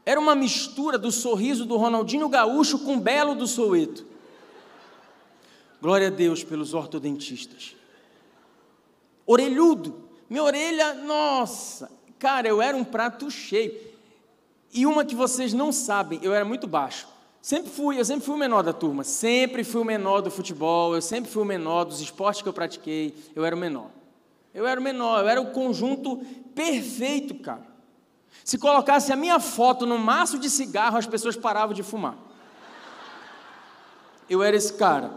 Era 0.06 0.20
uma 0.20 0.36
mistura 0.36 0.98
do 0.98 1.12
sorriso 1.12 1.66
do 1.66 1.78
Ronaldinho 1.78 2.30
Gaúcho 2.30 2.80
com 2.80 2.96
o 2.96 3.00
belo 3.00 3.36
do 3.36 3.48
Soueto. 3.48 4.06
Glória 5.82 6.08
a 6.08 6.12
Deus 6.12 6.44
pelos 6.44 6.74
ortodontistas. 6.74 7.76
Orelhudo, 9.26 10.10
minha 10.30 10.44
orelha, 10.44 10.94
nossa, 10.94 11.92
cara, 12.18 12.48
eu 12.48 12.62
era 12.62 12.76
um 12.76 12.84
prato 12.84 13.30
cheio. 13.30 13.74
E 14.74 14.86
uma 14.86 15.06
que 15.06 15.16
vocês 15.16 15.54
não 15.54 15.72
sabem, 15.72 16.20
eu 16.24 16.34
era 16.34 16.46
muito 16.46 16.68
baixo. 16.68 17.08
Sempre 17.42 17.70
fui, 17.70 18.00
eu 18.00 18.06
sempre 18.06 18.26
fui 18.26 18.36
o 18.36 18.38
menor 18.38 18.64
da 18.64 18.72
turma, 18.72 19.04
sempre 19.04 19.66
fui 19.66 19.82
o 19.82 19.86
menor 19.86 20.22
do 20.22 20.32
futebol, 20.32 20.96
eu 20.96 21.02
sempre 21.02 21.30
fui 21.30 21.44
o 21.44 21.46
menor 21.46 21.84
dos 21.84 22.00
esportes 22.00 22.42
que 22.42 22.48
eu 22.48 22.54
pratiquei, 22.54 23.14
eu 23.36 23.44
era 23.44 23.54
o 23.54 23.60
menor. 23.60 23.90
Eu 24.54 24.68
era 24.68 24.80
o 24.80 24.84
menor, 24.84 25.22
eu 25.22 25.28
era 25.28 25.42
o 25.42 25.52
conjunto 25.52 26.18
perfeito, 26.54 27.36
cara. 27.36 27.66
Se 28.44 28.58
colocasse 28.58 29.12
a 29.12 29.16
minha 29.16 29.39
foto 29.39 29.86
no 29.86 29.98
maço 29.98 30.38
de 30.38 30.50
cigarro, 30.50 30.98
as 30.98 31.08
pessoas 31.08 31.36
paravam 31.36 31.74
de 31.74 31.82
fumar. 31.82 32.16
Eu 34.30 34.44
era 34.44 34.56
esse 34.56 34.74
cara. 34.74 35.12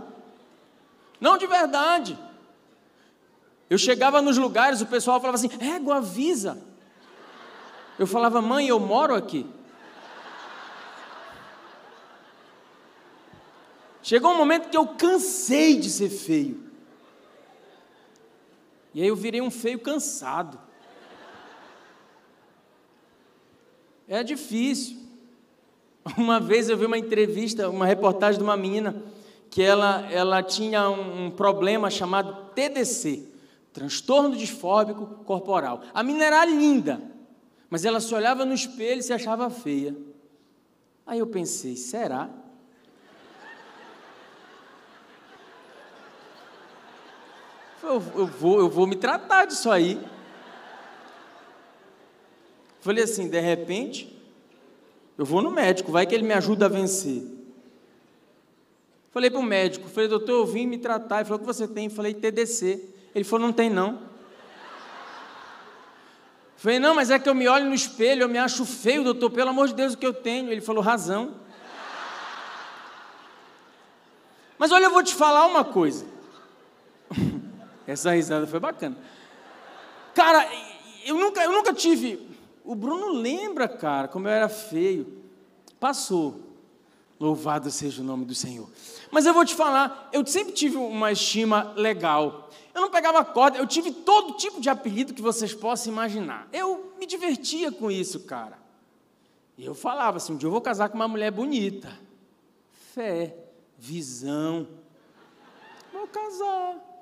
Não 1.20 1.37
de 1.37 1.46
verdade. 1.46 2.18
Eu 3.68 3.79
chegava 3.79 4.22
nos 4.22 4.38
lugares, 4.38 4.81
o 4.81 4.87
pessoal 4.87 5.20
falava 5.20 5.37
assim: 5.37 5.51
égua, 5.61 5.96
avisa. 5.96 6.62
Eu 7.99 8.07
falava, 8.07 8.40
mãe, 8.40 8.68
eu 8.68 8.79
moro 8.79 9.14
aqui. 9.14 9.46
Chegou 14.03 14.33
um 14.33 14.38
momento 14.38 14.68
que 14.68 14.77
eu 14.77 14.87
cansei 14.87 15.81
de 15.81 15.90
ser 15.90 16.11
feio. 16.11 16.65
E 18.96 19.02
aí 19.02 19.09
eu 19.09 19.14
virei 19.14 19.42
um 19.42 19.50
feio 19.50 19.78
cansado. 19.78 20.59
É 24.09 24.22
difícil. 24.22 24.96
Uma 26.16 26.40
vez 26.40 26.70
eu 26.70 26.78
vi 26.78 26.87
uma 26.87 26.96
entrevista, 26.96 27.68
uma 27.68 27.85
reportagem 27.85 28.38
de 28.38 28.42
uma 28.42 28.56
menina 28.56 29.02
que 29.50 29.61
ela, 29.61 30.11
ela 30.11 30.42
tinha 30.42 30.88
um, 30.88 31.26
um 31.26 31.30
problema 31.30 31.90
chamado 31.90 32.54
TDC, 32.54 33.28
transtorno 33.70 34.35
disfóbico 34.35 35.22
corporal. 35.26 35.82
A 35.92 36.02
menina 36.02 36.24
era 36.24 36.46
linda, 36.46 36.98
mas 37.68 37.85
ela 37.85 38.00
se 38.00 38.14
olhava 38.14 38.46
no 38.46 38.54
espelho 38.54 39.00
e 39.00 39.02
se 39.02 39.12
achava 39.12 39.50
feia. 39.50 39.94
Aí 41.04 41.18
eu 41.18 41.26
pensei, 41.26 41.76
será? 41.76 42.30
Eu, 47.87 48.03
eu, 48.16 48.27
vou, 48.27 48.59
eu 48.59 48.68
vou 48.68 48.85
me 48.85 48.96
tratar 48.96 49.44
disso 49.44 49.70
aí. 49.70 50.01
Falei 52.81 53.05
assim, 53.05 53.29
de 53.29 53.38
repente, 53.38 54.12
eu 55.16 55.25
vou 55.25 55.40
no 55.40 55.53
médico, 55.53 55.92
vai 55.92 56.05
que 56.05 56.12
ele 56.12 56.25
me 56.25 56.35
ajuda 56.35 56.66
a 56.66 56.68
vencer. 56.68 57.22
Falei 59.12 59.31
para 59.31 59.38
o 59.38 59.42
médico, 59.42 59.88
falei, 59.88 60.09
doutor, 60.09 60.33
eu 60.33 60.46
vim 60.46 60.66
me 60.66 60.79
tratar. 60.79 61.20
Ele 61.20 61.27
falou, 61.27 61.38
o 61.38 61.40
que 61.40 61.46
você 61.46 61.68
tem? 61.68 61.88
Falei, 61.88 62.12
TDC. 62.12 62.92
Ele 63.14 63.25
falou, 63.25 63.46
não 63.46 63.53
tem 63.53 63.70
não. 63.70 64.03
Falei, 66.57 66.81
não, 66.81 66.92
mas 66.94 67.11
é 67.11 67.18
que 67.20 67.29
eu 67.29 67.35
me 67.35 67.46
olho 67.46 67.66
no 67.66 67.75
espelho, 67.75 68.22
eu 68.22 68.29
me 68.29 68.38
acho 68.38 68.64
feio, 68.64 69.05
doutor, 69.05 69.31
pelo 69.31 69.51
amor 69.51 69.68
de 69.68 69.75
Deus, 69.75 69.94
o 69.94 69.96
que 69.99 70.07
eu 70.07 70.12
tenho? 70.12 70.51
Ele 70.51 70.61
falou, 70.61 70.83
razão. 70.83 71.35
Mas 74.59 74.72
olha, 74.72 74.87
eu 74.87 74.90
vou 74.90 75.05
te 75.05 75.14
falar 75.14 75.46
uma 75.46 75.64
coisa. 75.64 76.15
Essa 77.87 78.12
risada 78.12 78.46
foi 78.46 78.59
bacana. 78.59 78.96
Cara, 80.14 80.49
eu 81.05 81.14
nunca, 81.14 81.44
eu 81.44 81.53
nunca 81.53 81.72
tive. 81.72 82.29
O 82.64 82.75
Bruno 82.75 83.11
lembra, 83.12 83.68
cara, 83.68 84.09
como 84.09 84.27
eu 84.27 84.33
era 84.33 84.49
feio. 84.49 85.22
Passou. 85.79 86.40
Louvado 87.18 87.70
seja 87.70 88.03
o 88.03 88.05
nome 88.05 88.25
do 88.25 88.35
Senhor. 88.35 88.68
Mas 89.11 89.25
eu 89.25 89.33
vou 89.33 89.44
te 89.44 89.55
falar, 89.55 90.11
eu 90.12 90.27
sempre 90.27 90.53
tive 90.53 90.77
uma 90.77 91.12
estima 91.12 91.72
legal. 91.77 92.51
Eu 92.75 92.81
não 92.83 92.90
pegava 92.90 93.25
corda, 93.25 93.57
eu 93.57 93.66
tive 93.66 93.90
todo 93.90 94.37
tipo 94.37 94.61
de 94.61 94.68
apelido 94.68 95.14
que 95.14 95.22
vocês 95.22 95.55
possam 95.55 95.92
imaginar. 95.92 96.46
Eu 96.53 96.92
me 96.99 97.07
divertia 97.07 97.72
com 97.72 97.90
isso, 97.90 98.20
cara. 98.20 98.59
E 99.57 99.64
eu 99.64 99.75
falava 99.75 100.18
assim: 100.18 100.35
um 100.35 100.37
dia 100.37 100.46
eu 100.46 100.53
vou 100.53 100.61
casar 100.61 100.90
com 100.90 100.96
uma 100.96 101.09
mulher 101.09 101.31
bonita. 101.31 101.90
Fé, 102.92 103.35
visão. 103.79 104.68
Vou 105.92 106.07
casar. 106.09 106.95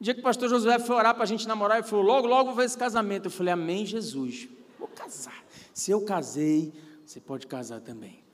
O 0.00 0.04
dia 0.04 0.14
que 0.14 0.20
o 0.20 0.22
pastor 0.22 0.48
Josué 0.48 0.78
foi 0.78 0.94
orar 0.94 1.14
para 1.14 1.24
a 1.24 1.26
gente 1.26 1.48
namorar, 1.48 1.78
ele 1.78 1.86
falou: 1.86 2.04
logo, 2.04 2.26
logo 2.26 2.52
ver 2.52 2.64
esse 2.64 2.76
casamento. 2.76 3.26
Eu 3.26 3.30
falei: 3.30 3.52
Amém, 3.52 3.86
Jesus. 3.86 4.48
Vou 4.78 4.88
casar. 4.88 5.44
Se 5.72 5.90
eu 5.90 6.02
casei, 6.02 6.72
você 7.04 7.20
pode 7.20 7.46
casar 7.46 7.80
também. 7.80 8.24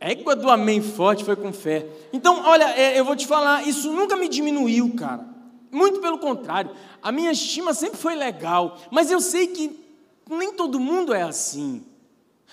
Égua 0.00 0.34
do 0.34 0.48
amém 0.48 0.80
forte 0.80 1.24
foi 1.24 1.36
com 1.36 1.52
fé. 1.52 1.86
Então, 2.12 2.42
olha, 2.46 2.70
é, 2.74 2.98
eu 2.98 3.04
vou 3.04 3.14
te 3.14 3.26
falar, 3.26 3.68
isso 3.68 3.92
nunca 3.92 4.16
me 4.16 4.28
diminuiu, 4.28 4.94
cara. 4.94 5.28
Muito 5.70 6.00
pelo 6.00 6.18
contrário. 6.18 6.70
A 7.02 7.12
minha 7.12 7.30
estima 7.30 7.74
sempre 7.74 7.98
foi 7.98 8.14
legal. 8.14 8.78
Mas 8.90 9.10
eu 9.10 9.20
sei 9.20 9.48
que 9.48 9.78
nem 10.26 10.54
todo 10.54 10.80
mundo 10.80 11.12
é 11.12 11.22
assim. 11.22 11.84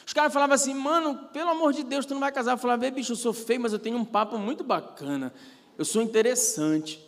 Os 0.05 0.11
caras 0.11 0.33
falavam 0.33 0.55
assim, 0.55 0.73
mano, 0.73 1.15
pelo 1.31 1.49
amor 1.49 1.71
de 1.71 1.83
Deus, 1.83 2.05
tu 2.05 2.13
não 2.13 2.19
vai 2.19 2.31
casar. 2.31 2.51
Eu 2.51 2.57
falava, 2.57 2.89
bicho, 2.91 3.13
eu 3.13 3.15
sou 3.15 3.33
feio, 3.33 3.61
mas 3.61 3.71
eu 3.71 3.79
tenho 3.79 3.97
um 3.97 4.05
papo 4.05 4.37
muito 4.37 4.63
bacana. 4.63 5.33
Eu 5.77 5.85
sou 5.85 6.01
interessante. 6.01 7.06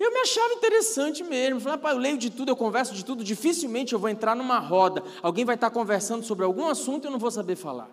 Eu 0.00 0.10
me 0.10 0.20
achava 0.20 0.54
interessante 0.54 1.22
mesmo. 1.22 1.60
Falava, 1.60 1.82
pai, 1.82 1.92
eu 1.92 1.98
leio 1.98 2.16
de 2.16 2.30
tudo, 2.30 2.48
eu 2.48 2.56
converso 2.56 2.94
de 2.94 3.04
tudo. 3.04 3.22
Dificilmente 3.22 3.92
eu 3.92 3.98
vou 3.98 4.08
entrar 4.08 4.34
numa 4.34 4.58
roda. 4.58 5.04
Alguém 5.22 5.44
vai 5.44 5.56
estar 5.56 5.68
conversando 5.68 6.24
sobre 6.24 6.42
algum 6.42 6.66
assunto 6.66 7.04
e 7.04 7.06
eu 7.06 7.10
não 7.10 7.18
vou 7.18 7.30
saber 7.30 7.54
falar. 7.54 7.90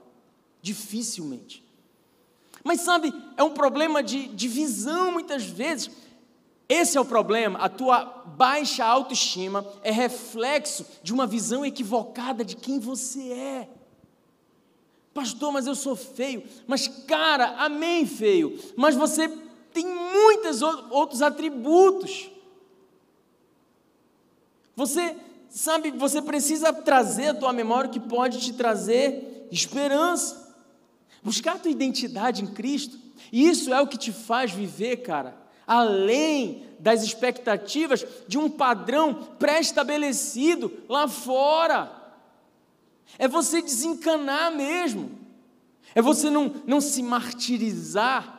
Dificilmente. 0.61 1.61
Mas 2.63 2.79
sabe, 2.79 3.13
é 3.35 3.43
um 3.43 3.53
problema 3.53 4.01
de, 4.01 4.29
de 4.29 4.47
visão 4.47 5.11
muitas 5.11 5.43
vezes. 5.43 5.91
Esse 6.69 6.97
é 6.97 7.01
o 7.01 7.05
problema. 7.05 7.59
A 7.59 7.67
tua 7.67 8.05
baixa 8.25 8.85
autoestima 8.85 9.65
é 9.83 9.91
reflexo 9.91 10.85
de 11.03 11.13
uma 11.13 11.27
visão 11.27 11.65
equivocada 11.65 12.45
de 12.45 12.55
quem 12.55 12.79
você 12.79 13.33
é. 13.33 13.69
Pastor, 15.13 15.51
mas 15.51 15.67
eu 15.67 15.75
sou 15.75 15.95
feio. 15.95 16.41
Mas, 16.65 16.87
cara, 16.87 17.55
amém, 17.57 18.05
feio. 18.05 18.57
Mas 18.77 18.95
você 18.95 19.27
tem 19.77 19.85
muitos 19.85 20.63
outros 20.63 21.21
atributos. 21.21 22.31
Você, 24.75 25.15
sabe, 25.49 25.91
você 25.91 26.19
precisa 26.19 26.73
trazer 26.73 27.27
a 27.27 27.33
tua 27.35 27.53
memória 27.53 27.91
que 27.91 27.99
pode 27.99 28.39
te 28.39 28.53
trazer 28.53 29.47
esperança. 29.51 30.55
Buscar 31.21 31.57
a 31.57 31.59
tua 31.59 31.69
identidade 31.69 32.41
em 32.41 32.47
Cristo. 32.47 32.97
E 33.31 33.47
isso 33.47 33.71
é 33.71 33.79
o 33.79 33.85
que 33.85 33.99
te 33.99 34.11
faz 34.11 34.51
viver, 34.51 34.97
cara, 34.97 35.37
além 35.67 36.65
das 36.79 37.03
expectativas 37.03 38.03
de 38.27 38.39
um 38.39 38.49
padrão 38.49 39.13
pré-estabelecido 39.37 40.71
lá 40.89 41.07
fora. 41.07 41.91
É 43.19 43.27
você 43.27 43.61
desencanar 43.61 44.51
mesmo. 44.55 45.11
É 45.93 46.01
você 46.01 46.31
não, 46.31 46.51
não 46.65 46.81
se 46.81 47.03
martirizar 47.03 48.36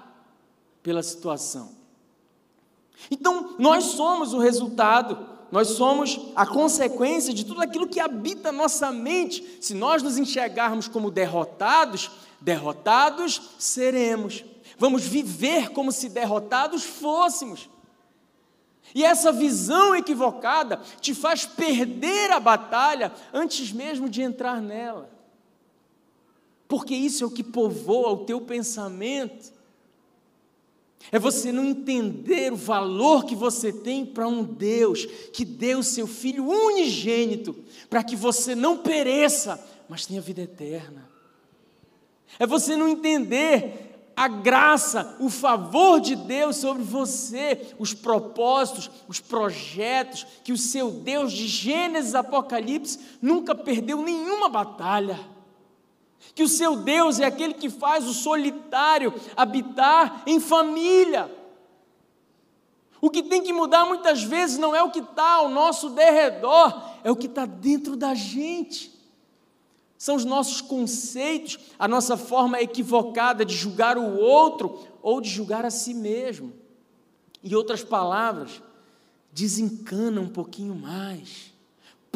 pela 0.82 1.02
situação. 1.02 1.76
Então, 3.10 3.54
nós 3.58 3.84
somos 3.84 4.32
o 4.32 4.38
resultado, 4.38 5.18
nós 5.50 5.68
somos 5.68 6.20
a 6.34 6.46
consequência 6.46 7.32
de 7.32 7.44
tudo 7.44 7.62
aquilo 7.62 7.88
que 7.88 8.00
habita 8.00 8.52
nossa 8.52 8.90
mente. 8.90 9.58
Se 9.60 9.74
nós 9.74 10.02
nos 10.02 10.18
enxergarmos 10.18 10.88
como 10.88 11.10
derrotados, 11.10 12.10
derrotados 12.40 13.40
seremos. 13.58 14.44
Vamos 14.78 15.02
viver 15.02 15.70
como 15.70 15.90
se 15.90 16.08
derrotados 16.08 16.84
fôssemos. 16.84 17.68
E 18.94 19.04
essa 19.04 19.30
visão 19.32 19.94
equivocada 19.94 20.80
te 21.00 21.14
faz 21.14 21.44
perder 21.44 22.30
a 22.30 22.40
batalha 22.40 23.12
antes 23.32 23.72
mesmo 23.72 24.08
de 24.08 24.22
entrar 24.22 24.60
nela. 24.62 25.10
Porque 26.66 26.94
isso 26.94 27.24
é 27.24 27.26
o 27.26 27.30
que 27.30 27.42
povoa 27.42 28.10
o 28.10 28.24
teu 28.24 28.40
pensamento. 28.40 29.52
É 31.10 31.18
você 31.18 31.50
não 31.52 31.64
entender 31.64 32.52
o 32.52 32.56
valor 32.56 33.24
que 33.24 33.34
você 33.34 33.72
tem 33.72 34.04
para 34.04 34.28
um 34.28 34.42
Deus 34.42 35.06
que 35.32 35.44
deu 35.44 35.82
seu 35.82 36.06
Filho 36.06 36.46
unigênito 36.46 37.56
para 37.88 38.02
que 38.02 38.14
você 38.14 38.54
não 38.54 38.78
pereça, 38.78 39.64
mas 39.88 40.04
tenha 40.04 40.20
vida 40.20 40.42
eterna. 40.42 41.08
É 42.38 42.46
você 42.46 42.76
não 42.76 42.88
entender 42.88 43.88
a 44.14 44.26
graça, 44.26 45.16
o 45.20 45.30
favor 45.30 46.00
de 46.00 46.16
Deus 46.16 46.56
sobre 46.56 46.82
você, 46.82 47.68
os 47.78 47.94
propósitos, 47.94 48.90
os 49.06 49.20
projetos, 49.20 50.26
que 50.42 50.52
o 50.52 50.58
seu 50.58 50.90
Deus 50.90 51.32
de 51.32 51.46
Gênesis 51.46 52.16
Apocalipse 52.16 52.98
nunca 53.22 53.54
perdeu 53.54 54.02
nenhuma 54.02 54.48
batalha. 54.48 55.18
Que 56.34 56.42
o 56.42 56.48
seu 56.48 56.76
Deus 56.76 57.20
é 57.20 57.24
aquele 57.24 57.54
que 57.54 57.70
faz 57.70 58.06
o 58.06 58.14
solitário 58.14 59.12
habitar 59.36 60.22
em 60.26 60.40
família. 60.40 61.34
O 63.00 63.10
que 63.10 63.22
tem 63.22 63.42
que 63.42 63.52
mudar 63.52 63.84
muitas 63.86 64.22
vezes 64.22 64.58
não 64.58 64.74
é 64.74 64.82
o 64.82 64.90
que 64.90 64.98
está 65.00 65.34
ao 65.34 65.48
nosso 65.48 65.90
derredor, 65.90 66.82
é 67.04 67.10
o 67.10 67.16
que 67.16 67.26
está 67.26 67.46
dentro 67.46 67.96
da 67.96 68.14
gente 68.14 68.98
são 69.98 70.14
os 70.14 70.24
nossos 70.24 70.60
conceitos, 70.60 71.58
a 71.76 71.88
nossa 71.88 72.16
forma 72.16 72.62
equivocada 72.62 73.44
de 73.44 73.54
julgar 73.54 73.98
o 73.98 74.16
outro 74.16 74.86
ou 75.02 75.20
de 75.20 75.28
julgar 75.28 75.66
a 75.66 75.70
si 75.70 75.92
mesmo. 75.92 76.52
Em 77.42 77.52
outras 77.54 77.82
palavras, 77.82 78.62
desencana 79.32 80.20
um 80.20 80.28
pouquinho 80.28 80.76
mais. 80.76 81.47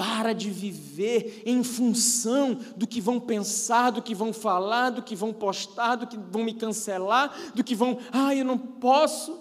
Para 0.03 0.33
de 0.33 0.51
viver 0.51 1.45
em 1.47 1.63
função 1.63 2.55
do 2.77 2.89
que 2.89 3.01
vão 3.01 3.21
pensar, 3.21 3.91
do 3.91 4.03
que 4.03 4.17
vão 4.17 4.33
falar, 4.33 4.91
do 4.91 5.01
que 5.01 5.15
vão 5.15 5.33
postar, 5.33 5.95
do 5.95 6.09
que 6.09 6.17
vão 6.17 6.43
me 6.43 6.53
cancelar, 6.53 7.53
do 7.53 7.63
que 7.63 7.73
vão, 7.73 8.01
ah, 8.11 8.35
eu 8.35 8.45
não 8.45 8.59
posso. 8.59 9.41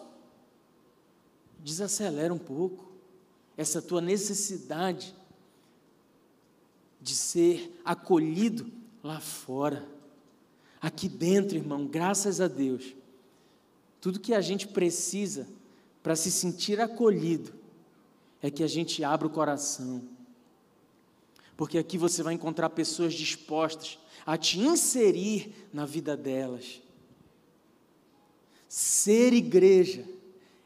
Desacelera 1.64 2.32
um 2.32 2.38
pouco 2.38 2.92
essa 3.58 3.82
tua 3.82 4.02
necessidade 4.02 5.16
de 7.02 7.16
ser 7.16 7.82
acolhido 7.84 8.72
lá 9.04 9.20
fora. 9.20 9.90
Aqui 10.80 11.10
dentro, 11.10 11.58
irmão, 11.58 11.88
graças 11.88 12.40
a 12.40 12.48
Deus, 12.48 12.96
tudo 14.00 14.20
que 14.20 14.36
a 14.36 14.42
gente 14.42 14.68
precisa 14.68 15.48
para 16.04 16.16
se 16.16 16.30
sentir 16.30 16.80
acolhido 16.80 17.52
é 18.44 18.52
que 18.52 18.62
a 18.62 18.68
gente 18.68 19.04
abra 19.04 19.26
o 19.26 19.32
coração. 19.32 20.21
Porque 21.62 21.78
aqui 21.78 21.96
você 21.96 22.24
vai 22.24 22.34
encontrar 22.34 22.72
pessoas 22.72 23.14
dispostas 23.14 24.00
a 24.26 24.36
te 24.36 24.58
inserir 24.58 25.54
na 25.72 25.86
vida 25.86 26.18
delas. 26.18 26.82
Ser 28.68 29.32
igreja 29.32 30.04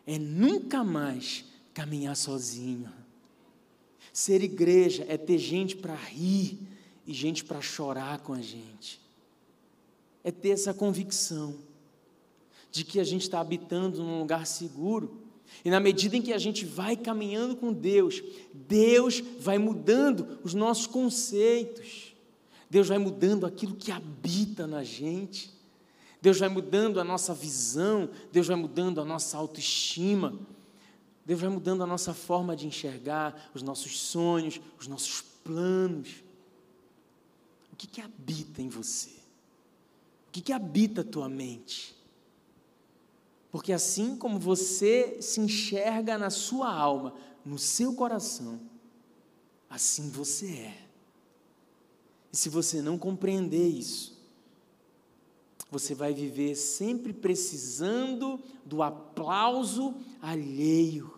é 0.07 0.17
nunca 0.17 0.85
mais 0.85 1.43
caminhar 1.73 2.15
sozinho. 2.15 2.89
Ser 4.13 4.41
igreja 4.41 5.05
é 5.09 5.17
ter 5.17 5.37
gente 5.37 5.75
para 5.75 5.95
rir 5.95 6.57
e 7.05 7.13
gente 7.13 7.43
para 7.43 7.59
chorar 7.59 8.19
com 8.19 8.31
a 8.31 8.41
gente. 8.41 9.01
É 10.23 10.31
ter 10.31 10.51
essa 10.51 10.73
convicção 10.73 11.59
de 12.71 12.85
que 12.85 13.01
a 13.01 13.03
gente 13.03 13.23
está 13.23 13.41
habitando 13.41 14.01
num 14.01 14.19
lugar 14.19 14.47
seguro. 14.47 15.24
E 15.63 15.69
na 15.69 15.79
medida 15.79 16.15
em 16.15 16.21
que 16.21 16.33
a 16.33 16.37
gente 16.37 16.65
vai 16.65 16.95
caminhando 16.95 17.55
com 17.55 17.71
Deus, 17.71 18.21
Deus 18.53 19.23
vai 19.39 19.57
mudando 19.57 20.39
os 20.43 20.53
nossos 20.53 20.87
conceitos. 20.87 22.13
Deus 22.69 22.87
vai 22.87 22.97
mudando 22.97 23.45
aquilo 23.45 23.75
que 23.75 23.91
habita 23.91 24.67
na 24.67 24.83
gente. 24.83 25.53
Deus 26.21 26.39
vai 26.39 26.49
mudando 26.49 26.99
a 26.99 27.03
nossa 27.03 27.33
visão, 27.33 28.09
Deus 28.31 28.47
vai 28.47 28.55
mudando 28.55 28.99
a 28.99 29.05
nossa 29.05 29.37
autoestima. 29.37 30.37
Deus 31.25 31.39
vai 31.39 31.49
mudando 31.49 31.83
a 31.83 31.87
nossa 31.87 32.13
forma 32.13 32.55
de 32.55 32.67
enxergar, 32.67 33.49
os 33.53 33.63
nossos 33.63 33.99
sonhos, 33.99 34.61
os 34.79 34.87
nossos 34.87 35.21
planos. 35.43 36.23
O 37.71 37.75
que, 37.75 37.87
que 37.87 38.01
habita 38.01 38.61
em 38.61 38.69
você? 38.69 39.09
O 40.27 40.31
que, 40.31 40.41
que 40.41 40.53
habita 40.53 41.01
a 41.01 41.03
tua 41.03 41.27
mente? 41.27 41.94
Porque 43.55 43.71
assim 43.71 44.17
como 44.17 44.37
você 44.37 45.15
se 45.21 45.39
enxerga 45.39 46.17
na 46.17 46.29
sua 46.29 46.69
alma, 46.69 47.13
no 47.45 47.57
seu 47.57 47.93
coração, 47.93 48.59
assim 49.69 50.09
você 50.09 50.47
é. 50.47 50.77
E 52.33 52.35
se 52.35 52.49
você 52.49 52.81
não 52.81 52.97
compreender 52.97 53.65
isso, 53.65 54.21
você 55.71 55.95
vai 55.95 56.13
viver 56.13 56.53
sempre 56.55 57.13
precisando 57.13 58.41
do 58.65 58.83
aplauso 58.83 59.95
alheio. 60.21 61.17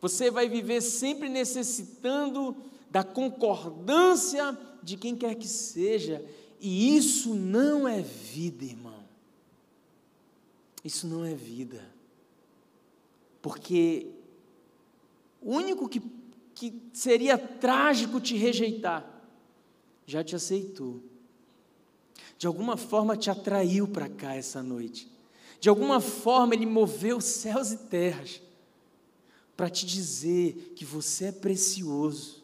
Você 0.00 0.30
vai 0.30 0.48
viver 0.48 0.80
sempre 0.80 1.28
necessitando 1.28 2.54
da 2.92 3.02
concordância 3.02 4.56
de 4.84 4.96
quem 4.96 5.16
quer 5.16 5.34
que 5.34 5.48
seja, 5.48 6.24
e 6.60 6.96
isso 6.96 7.34
não 7.34 7.88
é 7.88 8.02
vida, 8.02 8.64
irmão. 8.64 8.97
Isso 10.84 11.06
não 11.06 11.24
é 11.24 11.34
vida. 11.34 11.84
Porque 13.42 14.06
o 15.40 15.52
único 15.52 15.88
que, 15.88 16.02
que 16.54 16.82
seria 16.92 17.38
trágico 17.38 18.20
te 18.20 18.36
rejeitar, 18.36 19.06
já 20.06 20.24
te 20.24 20.34
aceitou. 20.34 21.02
De 22.36 22.46
alguma 22.46 22.76
forma 22.76 23.16
te 23.16 23.30
atraiu 23.30 23.86
para 23.88 24.08
cá 24.08 24.34
essa 24.34 24.62
noite. 24.62 25.10
De 25.60 25.68
alguma 25.68 26.00
forma 26.00 26.54
ele 26.54 26.66
moveu 26.66 27.20
céus 27.20 27.72
e 27.72 27.76
terras 27.76 28.40
para 29.56 29.68
te 29.68 29.84
dizer 29.84 30.72
que 30.76 30.84
você 30.84 31.26
é 31.26 31.32
precioso. 31.32 32.37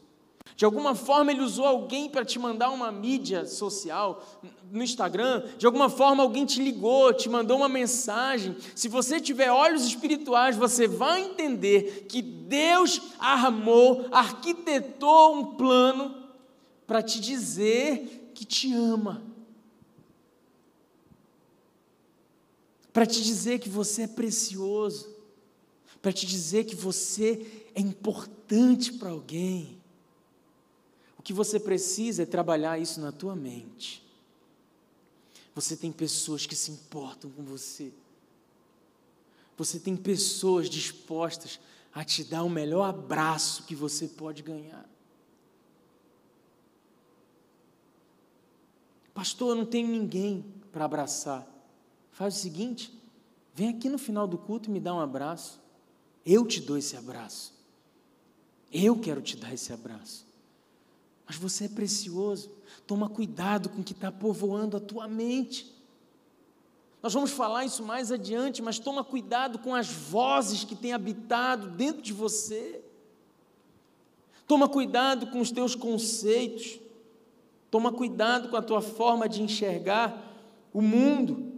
De 0.57 0.65
alguma 0.65 0.95
forma 0.95 1.33
ele 1.33 1.43
usou 1.43 1.65
alguém 1.65 2.09
para 2.09 2.25
te 2.25 2.39
mandar 2.39 2.71
uma 2.71 2.93
mídia 2.93 3.45
social 3.45 4.25
no 4.71 4.83
Instagram, 4.83 5.45
de 5.59 5.67
alguma 5.67 5.89
forma 5.89 6.23
alguém 6.23 6.47
te 6.47 6.63
ligou, 6.63 7.13
te 7.13 7.29
mandou 7.29 7.57
uma 7.57 7.69
mensagem. 7.69 8.57
Se 8.75 8.89
você 8.89 9.21
tiver 9.21 9.51
olhos 9.51 9.85
espirituais, 9.85 10.57
você 10.57 10.87
vai 10.87 11.23
entender 11.23 12.07
que 12.09 12.23
Deus 12.23 13.01
armou, 13.19 14.07
arquitetou 14.13 15.37
um 15.37 15.57
plano 15.57 16.15
para 16.87 17.03
te 17.03 17.21
dizer 17.21 18.31
que 18.35 18.45
te 18.45 18.73
ama. 18.73 19.23
Para 22.93 23.07
te 23.07 23.23
dizer 23.23 23.59
que 23.59 23.69
você 23.69 24.03
é 24.03 24.09
precioso 24.09 25.15
para 26.05 26.13
te 26.13 26.27
dizer 26.27 26.65
que 26.65 26.77
você 26.77 27.65
é 27.75 27.81
importante 27.81 28.93
para 28.93 29.09
alguém. 29.09 29.81
Que 31.25 31.33
você 31.33 31.59
precisa 31.59 32.23
é 32.23 32.27
trabalhar 32.27 32.79
isso 32.79 33.01
na 33.01 33.11
tua 33.11 33.35
mente. 33.35 34.05
Você 35.55 35.77
tem 35.77 35.91
pessoas 35.91 36.47
que 36.47 36.55
se 36.55 36.71
importam 36.71 37.31
com 37.31 37.43
você. 37.43 37.93
Você 39.57 39.81
tem 39.81 39.97
pessoas 39.97 40.69
dispostas 40.69 41.59
a 41.93 42.05
te 42.05 42.25
dar 42.25 42.43
o 42.43 42.51
melhor 42.51 42.85
abraço 42.85 43.63
que 43.63 43.75
você 43.75 44.07
pode 44.09 44.43
ganhar. 44.43 44.89
Pastor, 49.15 49.51
eu 49.51 49.55
não 49.55 49.65
tenho 49.65 49.87
ninguém 49.87 50.45
para 50.73 50.85
abraçar. 50.85 51.47
Faz 52.11 52.37
o 52.37 52.41
seguinte: 52.41 52.93
vem 53.55 53.69
aqui 53.69 53.89
no 53.89 53.97
final 53.97 54.27
do 54.27 54.37
culto 54.37 54.69
e 54.69 54.73
me 54.73 54.81
dá 54.81 54.93
um 54.93 55.01
abraço. 55.01 55.61
Eu 56.27 56.45
te 56.45 56.61
dou 56.61 56.77
esse 56.77 56.97
abraço. 56.97 57.55
Eu 58.73 58.99
quero 58.99 59.23
te 59.23 59.37
dar 59.37 59.55
esse 59.55 59.73
abraço. 59.73 60.24
Mas 61.27 61.37
você 61.37 61.65
é 61.65 61.69
precioso. 61.69 62.51
Toma 62.87 63.09
cuidado 63.09 63.69
com 63.69 63.81
o 63.81 63.85
que 63.85 63.93
está 63.93 64.13
povoando 64.13 64.77
a 64.77 64.81
tua 64.81 65.09
mente. 65.09 65.73
Nós 67.03 67.13
vamos 67.13 67.31
falar 67.31 67.65
isso 67.65 67.83
mais 67.83 68.11
adiante, 68.11 68.63
mas 68.63 68.79
toma 68.79 69.05
cuidado 69.05 69.59
com 69.59 69.75
as 69.75 69.89
vozes 69.89 70.65
que 70.65 70.75
têm 70.75 70.93
habitado 70.93 71.69
dentro 71.69 72.03
de 72.03 72.13
você. 72.13 72.83
Toma 74.47 74.69
cuidado 74.69 75.27
com 75.29 75.41
os 75.41 75.51
teus 75.51 75.75
conceitos. 75.75 76.79
Toma 77.71 77.93
cuidado 77.93 78.49
com 78.49 78.57
a 78.57 78.63
tua 78.63 78.81
forma 78.81 79.29
de 79.29 79.43
enxergar 79.43 80.33
o 80.73 80.81
mundo. 80.81 81.53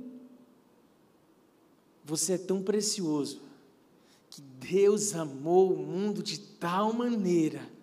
Você 2.05 2.35
é 2.35 2.38
tão 2.38 2.62
precioso 2.62 3.40
que 4.31 4.40
Deus 4.40 5.14
amou 5.14 5.72
o 5.72 5.79
mundo 5.79 6.22
de 6.22 6.38
tal 6.38 6.92
maneira 6.92 7.75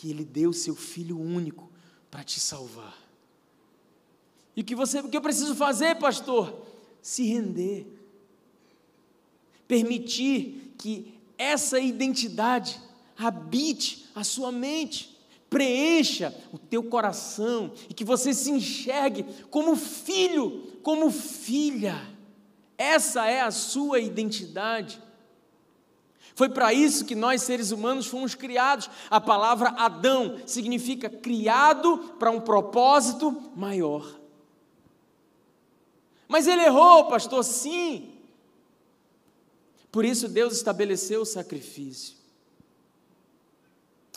que 0.00 0.08
Ele 0.08 0.24
deu 0.24 0.50
seu 0.50 0.74
Filho 0.74 1.20
único 1.20 1.70
para 2.10 2.24
te 2.24 2.40
salvar. 2.40 2.96
E 4.56 4.64
que, 4.64 4.74
você, 4.74 5.00
o 5.00 5.10
que 5.10 5.16
eu 5.16 5.20
preciso 5.20 5.54
fazer, 5.54 5.96
pastor? 5.96 6.66
Se 7.02 7.22
render. 7.24 7.86
Permitir 9.68 10.74
que 10.78 11.12
essa 11.36 11.78
identidade 11.78 12.80
habite 13.14 14.08
a 14.14 14.24
sua 14.24 14.50
mente, 14.50 15.20
preencha 15.50 16.34
o 16.50 16.56
teu 16.56 16.82
coração 16.82 17.70
e 17.86 17.92
que 17.92 18.02
você 18.02 18.32
se 18.32 18.50
enxergue 18.50 19.26
como 19.50 19.76
filho, 19.76 20.78
como 20.82 21.10
filha. 21.10 22.08
Essa 22.78 23.26
é 23.26 23.42
a 23.42 23.50
sua 23.50 24.00
identidade. 24.00 24.98
Foi 26.34 26.48
para 26.48 26.72
isso 26.72 27.04
que 27.04 27.14
nós, 27.14 27.42
seres 27.42 27.70
humanos, 27.70 28.06
fomos 28.06 28.34
criados. 28.34 28.88
A 29.10 29.20
palavra 29.20 29.70
Adão 29.70 30.40
significa 30.46 31.08
criado 31.08 31.98
para 32.18 32.30
um 32.30 32.40
propósito 32.40 33.50
maior. 33.54 34.18
Mas 36.28 36.46
ele 36.46 36.62
errou, 36.62 37.06
pastor, 37.06 37.42
sim. 37.42 38.14
Por 39.90 40.04
isso 40.04 40.28
Deus 40.28 40.54
estabeleceu 40.54 41.22
o 41.22 41.26
sacrifício. 41.26 42.16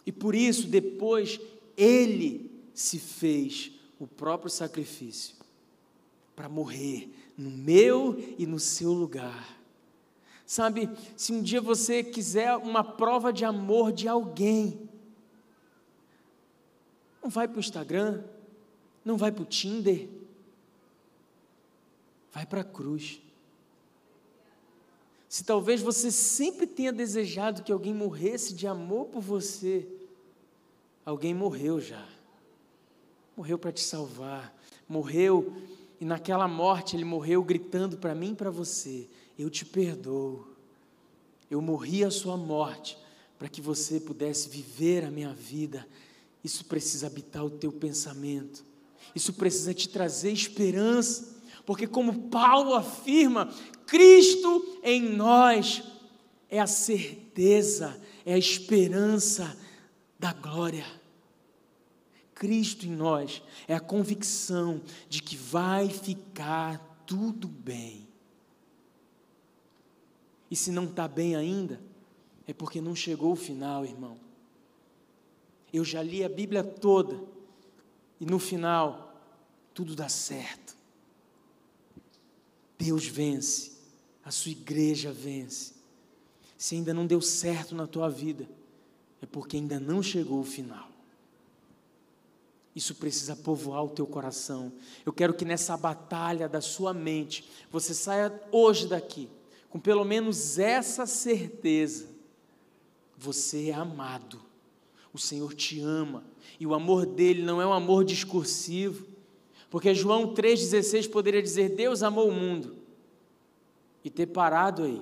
E 0.05 0.11
por 0.11 0.35
isso, 0.35 0.67
depois, 0.67 1.39
ele 1.75 2.51
se 2.73 2.99
fez 2.99 3.71
o 3.99 4.05
próprio 4.05 4.49
sacrifício 4.49 5.35
para 6.35 6.49
morrer 6.49 7.09
no 7.37 7.49
meu 7.49 8.21
e 8.37 8.45
no 8.45 8.59
seu 8.59 8.91
lugar. 8.91 9.62
Sabe, 10.53 10.87
se 11.17 11.33
um 11.33 11.41
dia 11.41 11.59
você 11.59 12.03
quiser 12.03 12.55
uma 12.57 12.83
prova 12.83 13.33
de 13.33 13.43
amor 13.43 13.91
de 13.91 14.07
alguém, 14.07 14.87
não 17.23 17.27
vai 17.27 17.47
para 17.47 17.57
o 17.57 17.59
Instagram, 17.59 18.23
não 19.03 19.17
vai 19.17 19.31
para 19.31 19.41
o 19.41 19.47
Tinder, 19.47 20.07
vai 22.31 22.45
para 22.45 22.61
a 22.61 22.63
cruz. 22.63 23.19
Se 25.27 25.43
talvez 25.43 25.81
você 25.81 26.11
sempre 26.11 26.67
tenha 26.67 26.93
desejado 26.93 27.63
que 27.63 27.71
alguém 27.71 27.91
morresse 27.91 28.53
de 28.53 28.67
amor 28.67 29.07
por 29.07 29.21
você, 29.23 29.87
alguém 31.03 31.33
morreu 31.33 31.81
já. 31.81 32.07
Morreu 33.35 33.57
para 33.57 33.71
te 33.71 33.81
salvar. 33.81 34.55
Morreu 34.87 35.51
e 35.99 36.05
naquela 36.05 36.47
morte 36.47 36.95
ele 36.95 37.05
morreu 37.05 37.43
gritando 37.43 37.97
para 37.97 38.13
mim 38.13 38.33
e 38.33 38.35
para 38.35 38.51
você: 38.51 39.09
Eu 39.37 39.49
te 39.49 39.65
perdoo. 39.65 40.47
Eu 41.49 41.61
morri 41.61 42.03
a 42.03 42.11
sua 42.11 42.37
morte 42.37 42.97
para 43.37 43.49
que 43.49 43.61
você 43.61 43.99
pudesse 43.99 44.49
viver 44.49 45.03
a 45.03 45.11
minha 45.11 45.33
vida. 45.33 45.87
Isso 46.43 46.65
precisa 46.65 47.07
habitar 47.07 47.45
o 47.45 47.49
teu 47.49 47.71
pensamento. 47.71 48.65
Isso 49.15 49.33
precisa 49.33 49.73
te 49.73 49.89
trazer 49.89 50.31
esperança. 50.31 51.33
Porque, 51.65 51.87
como 51.87 52.29
Paulo 52.29 52.73
afirma, 52.73 53.53
Cristo 53.85 54.79
em 54.83 55.15
nós 55.15 55.83
é 56.49 56.59
a 56.59 56.67
certeza, 56.67 57.99
é 58.25 58.33
a 58.33 58.37
esperança 58.37 59.57
da 60.19 60.33
glória. 60.33 60.85
Cristo 62.33 62.85
em 62.85 62.91
nós 62.91 63.41
é 63.67 63.75
a 63.75 63.79
convicção 63.79 64.81
de 65.07 65.21
que 65.21 65.35
vai 65.37 65.89
ficar 65.89 67.03
tudo 67.05 67.47
bem. 67.47 68.07
E 70.53 70.55
se 70.55 70.71
não 70.71 70.83
está 70.83 71.07
bem 71.07 71.35
ainda, 71.35 71.81
é 72.45 72.53
porque 72.53 72.79
não 72.79 72.95
chegou 72.95 73.31
o 73.31 73.35
final, 73.35 73.83
irmão. 73.83 74.19
Eu 75.73 75.83
já 75.83 76.03
li 76.03 76.23
a 76.23 76.29
Bíblia 76.29 76.63
toda 76.63 77.19
e 78.19 78.25
no 78.27 78.37
final 78.37 79.19
tudo 79.73 79.95
dá 79.95 80.07
certo. 80.07 80.77
Deus 82.77 83.07
vence, 83.07 83.71
a 84.23 84.29
sua 84.29 84.51
igreja 84.51 85.11
vence. 85.11 85.73
Se 86.55 86.75
ainda 86.75 86.93
não 86.93 87.07
deu 87.07 87.19
certo 87.19 87.73
na 87.73 87.87
tua 87.87 88.07
vida, 88.07 88.47
é 89.23 89.25
porque 89.25 89.57
ainda 89.57 89.79
não 89.79 90.03
chegou 90.03 90.39
o 90.39 90.45
final. 90.45 90.87
Isso 92.75 92.93
precisa 92.93 93.35
povoar 93.35 93.83
o 93.83 93.89
teu 93.89 94.05
coração. 94.05 94.71
Eu 95.03 95.13
quero 95.13 95.33
que 95.33 95.45
nessa 95.45 95.75
batalha 95.75 96.47
da 96.47 96.61
sua 96.61 96.93
mente, 96.93 97.43
você 97.71 97.91
saia 97.95 98.31
hoje 98.51 98.87
daqui 98.87 99.27
com 99.73 99.79
pelo 99.79 100.05
menos 100.05 100.59
essa 100.59 101.07
certeza: 101.07 102.07
você 103.17 103.69
é 103.69 103.73
amado, 103.73 104.39
o 105.11 105.17
Senhor 105.17 105.51
te 105.55 105.79
ama, 105.79 106.23
e 106.59 106.67
o 106.67 106.75
amor 106.75 107.07
dele 107.07 107.41
não 107.41 107.59
é 107.59 107.65
um 107.65 107.73
amor 107.73 108.05
discursivo, 108.05 109.07
porque 109.71 109.95
João 109.95 110.35
3,16 110.35 111.09
poderia 111.09 111.41
dizer: 111.41 111.69
Deus 111.69 112.03
amou 112.03 112.29
o 112.29 112.31
mundo, 112.31 112.75
e 114.03 114.11
ter 114.11 114.27
parado 114.27 114.83
aí, 114.83 115.01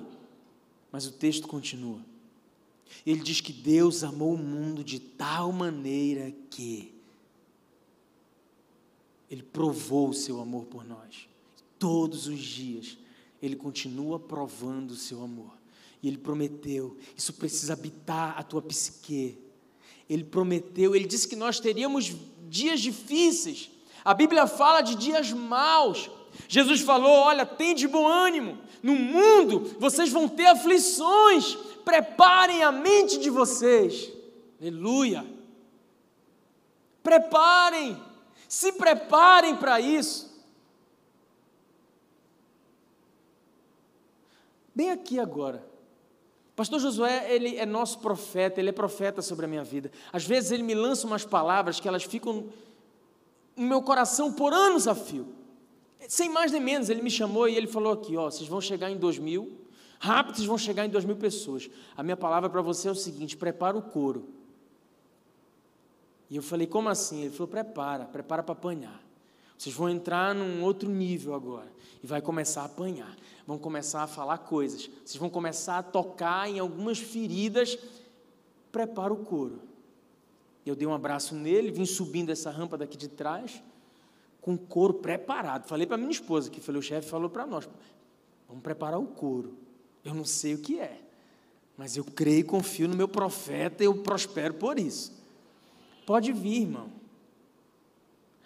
mas 0.90 1.06
o 1.06 1.12
texto 1.12 1.46
continua. 1.46 2.00
Ele 3.04 3.20
diz 3.20 3.42
que 3.42 3.52
Deus 3.52 4.02
amou 4.02 4.32
o 4.32 4.38
mundo 4.38 4.82
de 4.82 4.98
tal 4.98 5.52
maneira 5.52 6.32
que 6.48 6.94
Ele 9.30 9.42
provou 9.42 10.08
o 10.08 10.14
seu 10.14 10.40
amor 10.40 10.64
por 10.64 10.82
nós. 10.82 11.28
Todos 11.78 12.26
os 12.26 12.40
dias, 12.40 12.96
Ele 13.42 13.56
continua 13.56 14.20
provando 14.20 14.92
o 14.92 14.96
seu 14.96 15.22
amor. 15.22 15.52
E 16.00 16.08
Ele 16.08 16.18
prometeu, 16.18 16.96
isso 17.16 17.32
precisa 17.34 17.72
habitar 17.72 18.38
a 18.38 18.42
tua 18.42 18.62
psique. 18.62 19.38
Ele 20.08 20.24
prometeu, 20.24 20.94
Ele 20.94 21.06
disse 21.06 21.28
que 21.28 21.36
nós 21.36 21.58
teríamos 21.60 22.14
dias 22.48 22.80
difíceis, 22.80 23.70
a 24.04 24.14
Bíblia 24.14 24.46
fala 24.46 24.80
de 24.80 24.94
dias 24.94 25.32
maus. 25.32 26.10
Jesus 26.48 26.80
falou: 26.80 27.12
Olha, 27.12 27.46
tem 27.46 27.74
de 27.74 27.86
bom 27.86 28.06
ânimo, 28.06 28.58
no 28.82 28.94
mundo 28.94 29.76
vocês 29.78 30.10
vão 30.10 30.28
ter 30.28 30.46
aflições, 30.46 31.56
preparem 31.84 32.62
a 32.62 32.72
mente 32.72 33.18
de 33.18 33.30
vocês. 33.30 34.10
Aleluia. 34.60 35.24
Preparem, 37.02 38.00
se 38.48 38.72
preparem 38.72 39.56
para 39.56 39.80
isso. 39.80 40.31
Bem 44.74 44.90
aqui 44.90 45.18
agora. 45.18 45.64
Pastor 46.54 46.80
Josué, 46.80 47.34
ele 47.34 47.56
é 47.56 47.64
nosso 47.64 47.98
profeta, 47.98 48.60
ele 48.60 48.68
é 48.68 48.72
profeta 48.72 49.22
sobre 49.22 49.46
a 49.46 49.48
minha 49.48 49.64
vida. 49.64 49.90
Às 50.12 50.24
vezes 50.24 50.50
ele 50.50 50.62
me 50.62 50.74
lança 50.74 51.06
umas 51.06 51.24
palavras 51.24 51.80
que 51.80 51.88
elas 51.88 52.04
ficam 52.04 52.46
no 53.56 53.66
meu 53.66 53.82
coração 53.82 54.32
por 54.32 54.52
anos 54.52 54.86
a 54.86 54.94
fio. 54.94 55.26
Sem 56.08 56.28
mais 56.28 56.52
nem 56.52 56.60
menos, 56.60 56.88
ele 56.88 57.00
me 57.00 57.10
chamou 57.10 57.48
e 57.48 57.56
ele 57.56 57.66
falou 57.66 57.92
aqui, 57.92 58.16
ó, 58.16 58.30
vocês 58.30 58.48
vão 58.48 58.60
chegar 58.60 58.90
em 58.90 58.96
dois 58.96 59.18
mil, 59.18 59.60
rápido 59.98 60.36
vocês 60.36 60.46
vão 60.46 60.58
chegar 60.58 60.84
em 60.84 60.90
dois 60.90 61.04
mil 61.04 61.16
pessoas. 61.16 61.70
A 61.96 62.02
minha 62.02 62.16
palavra 62.16 62.50
para 62.50 62.60
você 62.60 62.88
é 62.88 62.90
o 62.90 62.94
seguinte, 62.94 63.36
prepara 63.36 63.76
o 63.76 63.82
couro. 63.82 64.28
E 66.28 66.36
eu 66.36 66.42
falei, 66.42 66.66
como 66.66 66.88
assim? 66.88 67.22
Ele 67.22 67.30
falou, 67.30 67.48
prepara, 67.48 68.04
prepara 68.04 68.42
para 68.42 68.52
apanhar. 68.52 69.00
Vocês 69.56 69.74
vão 69.74 69.88
entrar 69.88 70.34
num 70.34 70.62
outro 70.64 70.88
nível 70.88 71.34
agora 71.34 71.70
e 72.02 72.06
vai 72.06 72.20
começar 72.20 72.62
a 72.62 72.64
apanhar. 72.64 73.14
Vão 73.46 73.58
começar 73.58 74.02
a 74.02 74.06
falar 74.06 74.38
coisas. 74.38 74.88
Vocês 75.04 75.16
vão 75.16 75.28
começar 75.28 75.78
a 75.78 75.82
tocar 75.82 76.48
em 76.48 76.58
algumas 76.58 76.98
feridas. 76.98 77.78
Prepara 78.70 79.12
o 79.12 79.18
couro. 79.18 79.72
Eu 80.64 80.76
dei 80.76 80.86
um 80.86 80.94
abraço 80.94 81.34
nele, 81.34 81.70
vim 81.70 81.84
subindo 81.84 82.30
essa 82.30 82.50
rampa 82.50 82.78
daqui 82.78 82.96
de 82.96 83.08
trás, 83.08 83.62
com 84.40 84.54
o 84.54 84.58
couro 84.58 84.94
preparado. 84.94 85.66
Falei 85.66 85.86
para 85.86 85.96
minha 85.96 86.10
esposa, 86.10 86.50
que 86.50 86.60
falei, 86.60 86.78
o 86.78 86.82
chefe 86.82 87.08
falou 87.08 87.28
para 87.28 87.44
nós, 87.46 87.68
vamos 88.48 88.62
preparar 88.62 89.00
o 89.00 89.06
couro. 89.06 89.56
Eu 90.04 90.14
não 90.14 90.24
sei 90.24 90.54
o 90.54 90.58
que 90.58 90.78
é, 90.78 91.00
mas 91.76 91.96
eu 91.96 92.04
creio 92.04 92.40
e 92.40 92.44
confio 92.44 92.88
no 92.88 92.96
meu 92.96 93.08
profeta 93.08 93.82
e 93.82 93.86
eu 93.86 94.02
prospero 94.02 94.54
por 94.54 94.78
isso. 94.78 95.12
Pode 96.06 96.32
vir, 96.32 96.62
irmão. 96.62 96.90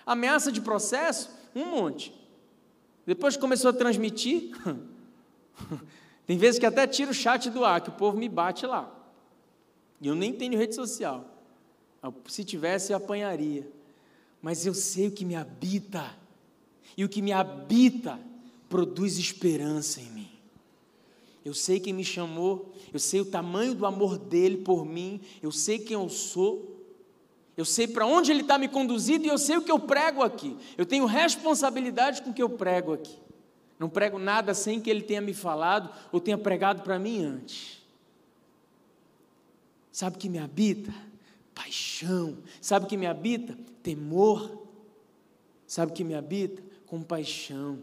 Ameaça 0.04 0.52
de 0.52 0.60
processo? 0.60 1.30
Um 1.54 1.66
monte. 1.66 2.14
Depois 3.06 3.36
começou 3.36 3.70
a 3.70 3.72
transmitir, 3.72 4.50
tem 6.26 6.36
vezes 6.36 6.58
que 6.58 6.66
até 6.66 6.86
tira 6.86 7.12
o 7.12 7.14
chat 7.14 7.48
do 7.50 7.64
ar, 7.64 7.80
que 7.80 7.88
o 7.88 7.92
povo 7.92 8.18
me 8.18 8.28
bate 8.28 8.66
lá. 8.66 8.92
E 10.00 10.08
eu 10.08 10.14
nem 10.14 10.32
tenho 10.32 10.58
rede 10.58 10.74
social. 10.74 11.24
Se 12.26 12.44
tivesse, 12.44 12.92
eu 12.92 12.96
apanharia. 12.96 13.66
Mas 14.42 14.66
eu 14.66 14.74
sei 14.74 15.08
o 15.08 15.12
que 15.12 15.24
me 15.24 15.34
habita. 15.34 16.14
E 16.96 17.04
o 17.04 17.08
que 17.08 17.22
me 17.22 17.32
habita 17.32 18.18
produz 18.68 19.18
esperança 19.18 20.00
em 20.00 20.10
mim. 20.10 20.30
Eu 21.44 21.54
sei 21.54 21.78
quem 21.78 21.92
me 21.92 22.04
chamou, 22.04 22.74
eu 22.92 22.98
sei 22.98 23.20
o 23.20 23.24
tamanho 23.24 23.72
do 23.72 23.86
amor 23.86 24.18
dele 24.18 24.56
por 24.56 24.84
mim, 24.84 25.20
eu 25.40 25.52
sei 25.52 25.78
quem 25.78 25.94
eu 25.94 26.08
sou, 26.08 26.75
eu 27.56 27.64
sei 27.64 27.88
para 27.88 28.06
onde 28.06 28.30
ele 28.30 28.42
está 28.42 28.58
me 28.58 28.68
conduzindo 28.68 29.24
e 29.24 29.28
eu 29.28 29.38
sei 29.38 29.56
o 29.56 29.62
que 29.62 29.72
eu 29.72 29.78
prego 29.78 30.22
aqui. 30.22 30.56
Eu 30.76 30.84
tenho 30.84 31.06
responsabilidade 31.06 32.22
com 32.22 32.30
o 32.30 32.34
que 32.34 32.42
eu 32.42 32.50
prego 32.50 32.92
aqui. 32.92 33.18
Não 33.78 33.88
prego 33.88 34.18
nada 34.18 34.54
sem 34.54 34.80
que 34.80 34.90
ele 34.90 35.02
tenha 35.02 35.20
me 35.20 35.34
falado 35.34 35.90
ou 36.12 36.20
tenha 36.20 36.38
pregado 36.38 36.82
para 36.82 36.98
mim 36.98 37.24
antes. 37.24 37.82
Sabe 39.90 40.16
o 40.16 40.18
que 40.18 40.28
me 40.28 40.38
habita? 40.38 40.92
paixão. 41.56 42.36
Sabe 42.60 42.84
o 42.84 42.88
que 42.88 42.98
me 42.98 43.06
habita? 43.06 43.58
Temor. 43.82 44.66
Sabe 45.66 45.90
o 45.90 45.94
que 45.94 46.04
me 46.04 46.14
habita? 46.14 46.62
Compaixão. 46.86 47.82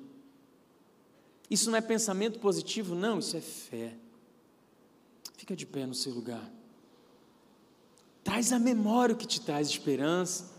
Isso 1.50 1.70
não 1.70 1.78
é 1.78 1.82
pensamento 1.82 2.40
positivo, 2.40 2.96
não, 2.96 3.20
isso 3.20 3.36
é 3.36 3.42
fé. 3.42 3.96
Fica 5.36 5.56
de 5.56 5.66
pé 5.66 5.86
no 5.86 5.94
seu 5.94 6.14
lugar. 6.14 6.50
Traz 8.24 8.54
a 8.54 8.60
memória 8.60 9.14
o 9.14 9.18
que 9.18 9.28
te 9.28 9.42
traz 9.42 9.68
esperança. 9.68 10.52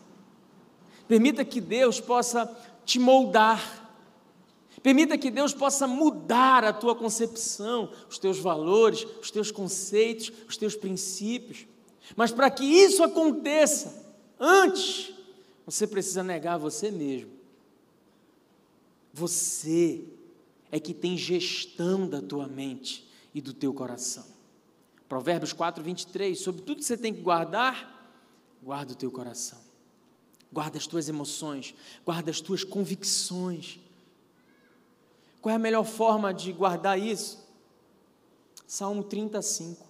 Permita 1.09 1.45
que 1.45 1.61
Deus 1.61 2.01
possa 2.01 2.47
te 2.85 2.99
moldar. 2.99 3.83
Permita 4.83 5.17
que 5.17 5.31
Deus 5.31 5.55
possa 5.55 5.87
mudar 5.87 6.63
a 6.63 6.73
tua 6.73 6.95
concepção, 6.95 7.91
os 8.09 8.19
teus 8.19 8.39
valores, 8.39 9.07
os 9.23 9.31
teus 9.31 9.51
conceitos, 9.51 10.31
os 10.47 10.57
teus 10.57 10.77
princípios. 10.77 11.67
Mas 12.15 12.31
para 12.31 12.51
que 12.51 12.65
isso 12.65 13.03
aconteça, 13.03 14.15
antes, 14.39 15.15
você 15.65 15.87
precisa 15.87 16.23
negar 16.23 16.59
você 16.59 16.91
mesmo. 16.91 17.31
Você 19.13 20.05
é 20.71 20.79
que 20.79 20.93
tem 20.93 21.17
gestão 21.17 22.07
da 22.07 22.21
tua 22.21 22.47
mente 22.47 23.09
e 23.33 23.41
do 23.41 23.55
teu 23.55 23.73
coração. 23.73 24.34
Provérbios 25.15 25.53
4, 25.53 25.81
23. 25.81 26.37
Sobre 26.37 26.63
tudo 26.63 26.79
que 26.79 26.85
você 26.85 26.97
tem 26.97 27.15
que 27.15 27.21
guardar, 27.21 28.13
guarda 28.61 28.95
o 28.95 28.97
teu 28.97 29.13
coração. 29.13 29.61
Guarda 30.53 30.77
as 30.77 30.89
tuas 30.89 31.09
emoções, 31.09 31.73
guarda 32.05 32.33
as 32.33 32.41
tuas 32.41 32.65
convicções. 32.65 33.79
Qual 35.41 35.53
é 35.53 35.55
a 35.55 35.59
melhor 35.59 35.85
forma 35.85 36.35
de 36.35 36.53
guardar 36.53 36.99
isso? 36.99 37.49
Salmo 38.67 39.05
35. 39.05 39.87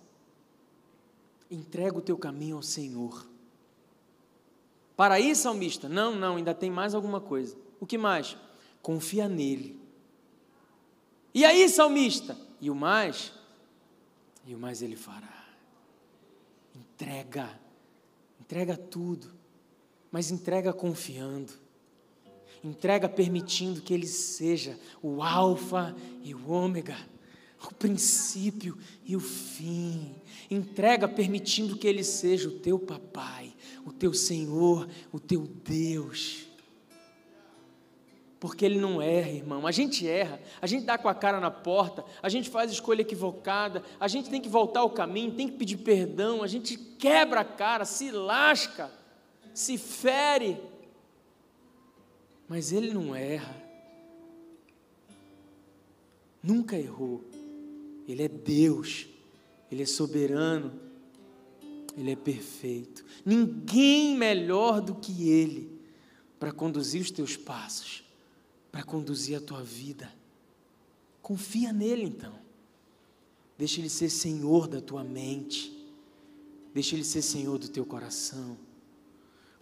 Entrega 1.50 1.96
o 1.96 2.02
teu 2.02 2.18
caminho 2.18 2.56
ao 2.56 2.62
Senhor. 2.62 3.26
Para 4.94 5.14
aí, 5.14 5.34
salmista? 5.34 5.88
Não, 5.88 6.14
não, 6.14 6.36
ainda 6.36 6.52
tem 6.52 6.70
mais 6.70 6.94
alguma 6.94 7.18
coisa. 7.18 7.56
O 7.80 7.86
que 7.86 7.96
mais? 7.96 8.36
Confia 8.82 9.26
nele. 9.26 9.80
E 11.32 11.46
aí, 11.46 11.66
salmista? 11.70 12.36
E 12.60 12.68
o 12.68 12.74
mais? 12.74 13.32
E 14.47 14.55
o 14.55 14.59
mais 14.59 14.82
ele 14.82 14.97
fará. 14.97 15.47
Entrega. 16.74 17.61
Entrega 18.40 18.76
tudo. 18.76 19.32
Mas 20.11 20.30
entrega 20.30 20.72
confiando. 20.72 21.53
Entrega 22.62 23.09
permitindo 23.09 23.82
que 23.82 23.92
ele 23.92 24.07
seja 24.07 24.78
o 25.03 25.22
Alfa 25.22 25.95
e 26.22 26.34
o 26.34 26.51
Ômega 26.51 26.97
o 27.70 27.74
princípio 27.74 28.76
e 29.05 29.16
o 29.16 29.20
fim. 29.20 30.14
Entrega 30.51 31.09
permitindo 31.09 31.76
que 31.76 31.86
Ele 31.86 32.05
seja 32.05 32.49
o 32.49 32.59
teu 32.59 32.78
papai, 32.78 33.55
o 33.84 33.92
teu 33.92 34.12
Senhor, 34.12 34.88
o 35.12 35.18
teu 35.18 35.47
Deus. 35.47 36.43
Porque 38.45 38.62
Ele 38.62 38.78
não 38.78 39.01
erra, 39.01 39.30
irmão. 39.30 39.66
A 39.66 39.72
gente 39.72 40.07
erra, 40.07 40.38
a 40.61 40.66
gente 40.66 40.84
dá 40.84 40.99
com 40.99 41.09
a 41.09 41.14
cara 41.14 41.40
na 41.40 41.51
porta, 41.51 42.05
a 42.22 42.28
gente 42.28 42.51
faz 42.51 42.70
escolha 42.70 43.01
equivocada, 43.01 43.82
a 43.99 44.07
gente 44.07 44.28
tem 44.28 44.38
que 44.38 44.51
voltar 44.51 44.80
ao 44.80 44.90
caminho, 44.90 45.32
tem 45.32 45.49
que 45.49 45.57
pedir 45.57 45.78
perdão, 45.78 46.42
a 46.42 46.47
gente 46.47 46.76
quebra 46.76 47.40
a 47.40 47.45
cara, 47.45 47.86
se 47.86 48.11
lasca, 48.11 48.92
se 49.55 49.78
fere. 49.78 50.61
Mas 52.47 52.70
Ele 52.70 52.92
não 52.92 53.16
erra. 53.16 53.57
Nunca 56.42 56.76
errou. 56.76 57.24
Ele 58.07 58.24
é 58.24 58.28
Deus, 58.28 59.07
Ele 59.72 59.84
é 59.84 59.86
soberano, 59.86 60.70
Ele 61.97 62.12
é 62.12 62.16
perfeito. 62.16 63.07
Ninguém 63.24 64.14
melhor 64.14 64.82
do 64.82 64.95
que 64.95 65.30
Ele 65.30 65.80
para 66.38 66.53
conduzir 66.53 67.01
os 67.01 67.11
teus 67.11 67.38
passos, 67.38 68.03
para 68.74 68.82
conduzir 68.82 69.38
a 69.38 69.40
tua 69.40 69.62
vida. 69.62 70.12
Confia 71.22 71.72
nele 71.72 72.02
então. 72.02 72.34
Deixa 73.56 73.78
Ele 73.78 73.88
ser 73.88 74.10
Senhor 74.10 74.66
da 74.66 74.80
tua 74.80 75.04
mente. 75.04 75.72
Deixa 76.74 76.96
Ele 76.96 77.04
ser 77.04 77.22
Senhor 77.22 77.56
do 77.56 77.68
teu 77.68 77.86
coração. 77.86 78.58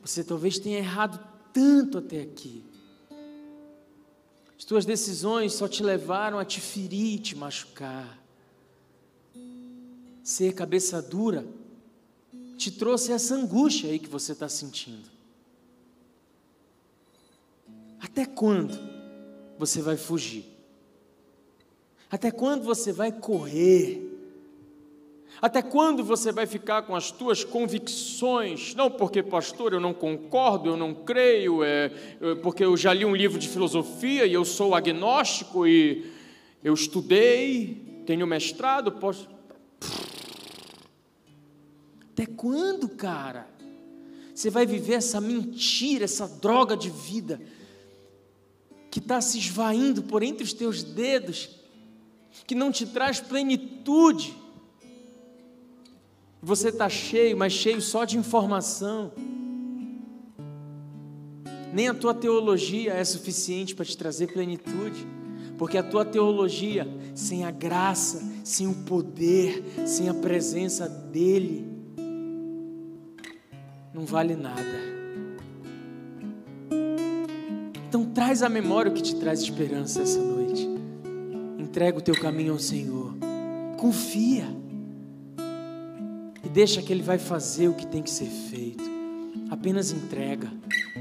Você 0.00 0.24
talvez 0.24 0.58
tenha 0.58 0.78
errado 0.78 1.22
tanto 1.52 1.98
até 1.98 2.22
aqui. 2.22 2.64
As 4.56 4.64
tuas 4.64 4.86
decisões 4.86 5.52
só 5.52 5.68
te 5.68 5.82
levaram 5.82 6.38
a 6.38 6.44
te 6.46 6.58
ferir 6.58 7.16
e 7.16 7.18
te 7.18 7.36
machucar 7.36 8.18
ser 10.22 10.54
cabeça 10.54 11.02
dura 11.02 11.46
te 12.56 12.70
trouxe 12.70 13.12
essa 13.12 13.34
angústia 13.34 13.90
aí 13.90 13.98
que 13.98 14.08
você 14.08 14.32
está 14.32 14.48
sentindo. 14.48 15.10
Até 18.00 18.24
quando 18.24 18.91
você 19.66 19.80
vai 19.80 19.96
fugir? 19.96 20.44
Até 22.10 22.32
quando 22.32 22.64
você 22.64 22.92
vai 22.92 23.12
correr? 23.12 24.10
Até 25.40 25.62
quando 25.62 26.02
você 26.02 26.32
vai 26.32 26.46
ficar 26.46 26.82
com 26.82 26.96
as 26.96 27.12
tuas 27.12 27.44
convicções? 27.44 28.74
Não 28.74 28.90
porque, 28.90 29.22
pastor, 29.22 29.72
eu 29.72 29.78
não 29.78 29.94
concordo, 29.94 30.68
eu 30.68 30.76
não 30.76 30.92
creio, 30.92 31.62
é, 31.62 31.92
é 32.20 32.34
porque 32.42 32.64
eu 32.64 32.76
já 32.76 32.92
li 32.92 33.04
um 33.04 33.14
livro 33.14 33.38
de 33.38 33.48
filosofia 33.48 34.26
e 34.26 34.32
eu 34.32 34.44
sou 34.44 34.74
agnóstico 34.74 35.64
e 35.64 36.10
eu 36.62 36.74
estudei, 36.74 38.02
tenho 38.04 38.26
mestrado, 38.26 38.90
posso. 38.90 39.28
Até 42.12 42.26
quando, 42.26 42.88
cara? 42.88 43.46
Você 44.34 44.50
vai 44.50 44.66
viver 44.66 44.94
essa 44.94 45.20
mentira, 45.20 46.04
essa 46.04 46.26
droga 46.26 46.76
de 46.76 46.90
vida 46.90 47.40
que 48.93 48.99
está 48.99 49.22
se 49.22 49.38
esvaindo 49.38 50.03
por 50.03 50.22
entre 50.22 50.45
os 50.45 50.53
teus 50.53 50.82
dedos, 50.82 51.49
que 52.47 52.55
não 52.55 52.70
te 52.70 52.84
traz 52.84 53.20
plenitude. 53.20 54.36
Você 56.43 56.68
está 56.68 56.90
cheio, 56.90 57.34
mas 57.34 57.55
cheio 57.55 57.80
só 57.80 58.05
de 58.05 58.18
informação. 58.18 59.11
Nem 61.72 61.88
a 61.88 61.95
tua 61.95 62.12
teologia 62.12 62.93
é 62.93 63.03
suficiente 63.03 63.74
para 63.74 63.86
te 63.86 63.97
trazer 63.97 64.30
plenitude, 64.30 65.07
porque 65.57 65.78
a 65.78 65.82
tua 65.82 66.05
teologia, 66.05 66.86
sem 67.14 67.47
a 67.47 67.51
graça, 67.51 68.22
sem 68.45 68.66
o 68.66 68.74
poder, 68.84 69.64
sem 69.86 70.11
a 70.11 70.14
presença 70.14 70.86
dEle, 70.86 71.66
não 73.95 74.05
vale 74.05 74.36
nada. 74.36 74.91
Então 77.93 78.07
traz 78.07 78.43
à 78.43 78.49
memória 78.49 78.90
o 78.90 78.95
que 78.95 79.03
te 79.03 79.14
traz 79.16 79.43
esperança 79.43 80.01
essa 80.01 80.18
noite. 80.18 80.66
Entrega 81.59 81.99
o 81.99 82.01
teu 82.01 82.18
caminho 82.18 82.55
ao 82.55 82.59
Senhor. 82.59 83.12
Confia. 83.76 84.47
E 86.43 86.49
deixa 86.49 86.80
que 86.80 86.90
Ele 86.90 87.03
vai 87.03 87.18
fazer 87.18 87.68
o 87.68 87.74
que 87.74 87.86
tem 87.86 88.03
que 88.03 88.09
ser 88.09 88.30
feito. 88.49 88.82
Apenas 89.51 89.93
entrega. 89.93 90.51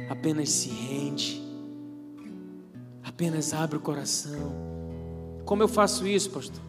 Apenas 0.10 0.50
se 0.50 0.68
rende. 0.68 1.42
Apenas 3.02 3.54
abre 3.54 3.78
o 3.78 3.80
coração. 3.80 4.52
Como 5.46 5.64
eu 5.64 5.70
faço 5.70 6.06
isso, 6.06 6.30
pastor? 6.30 6.62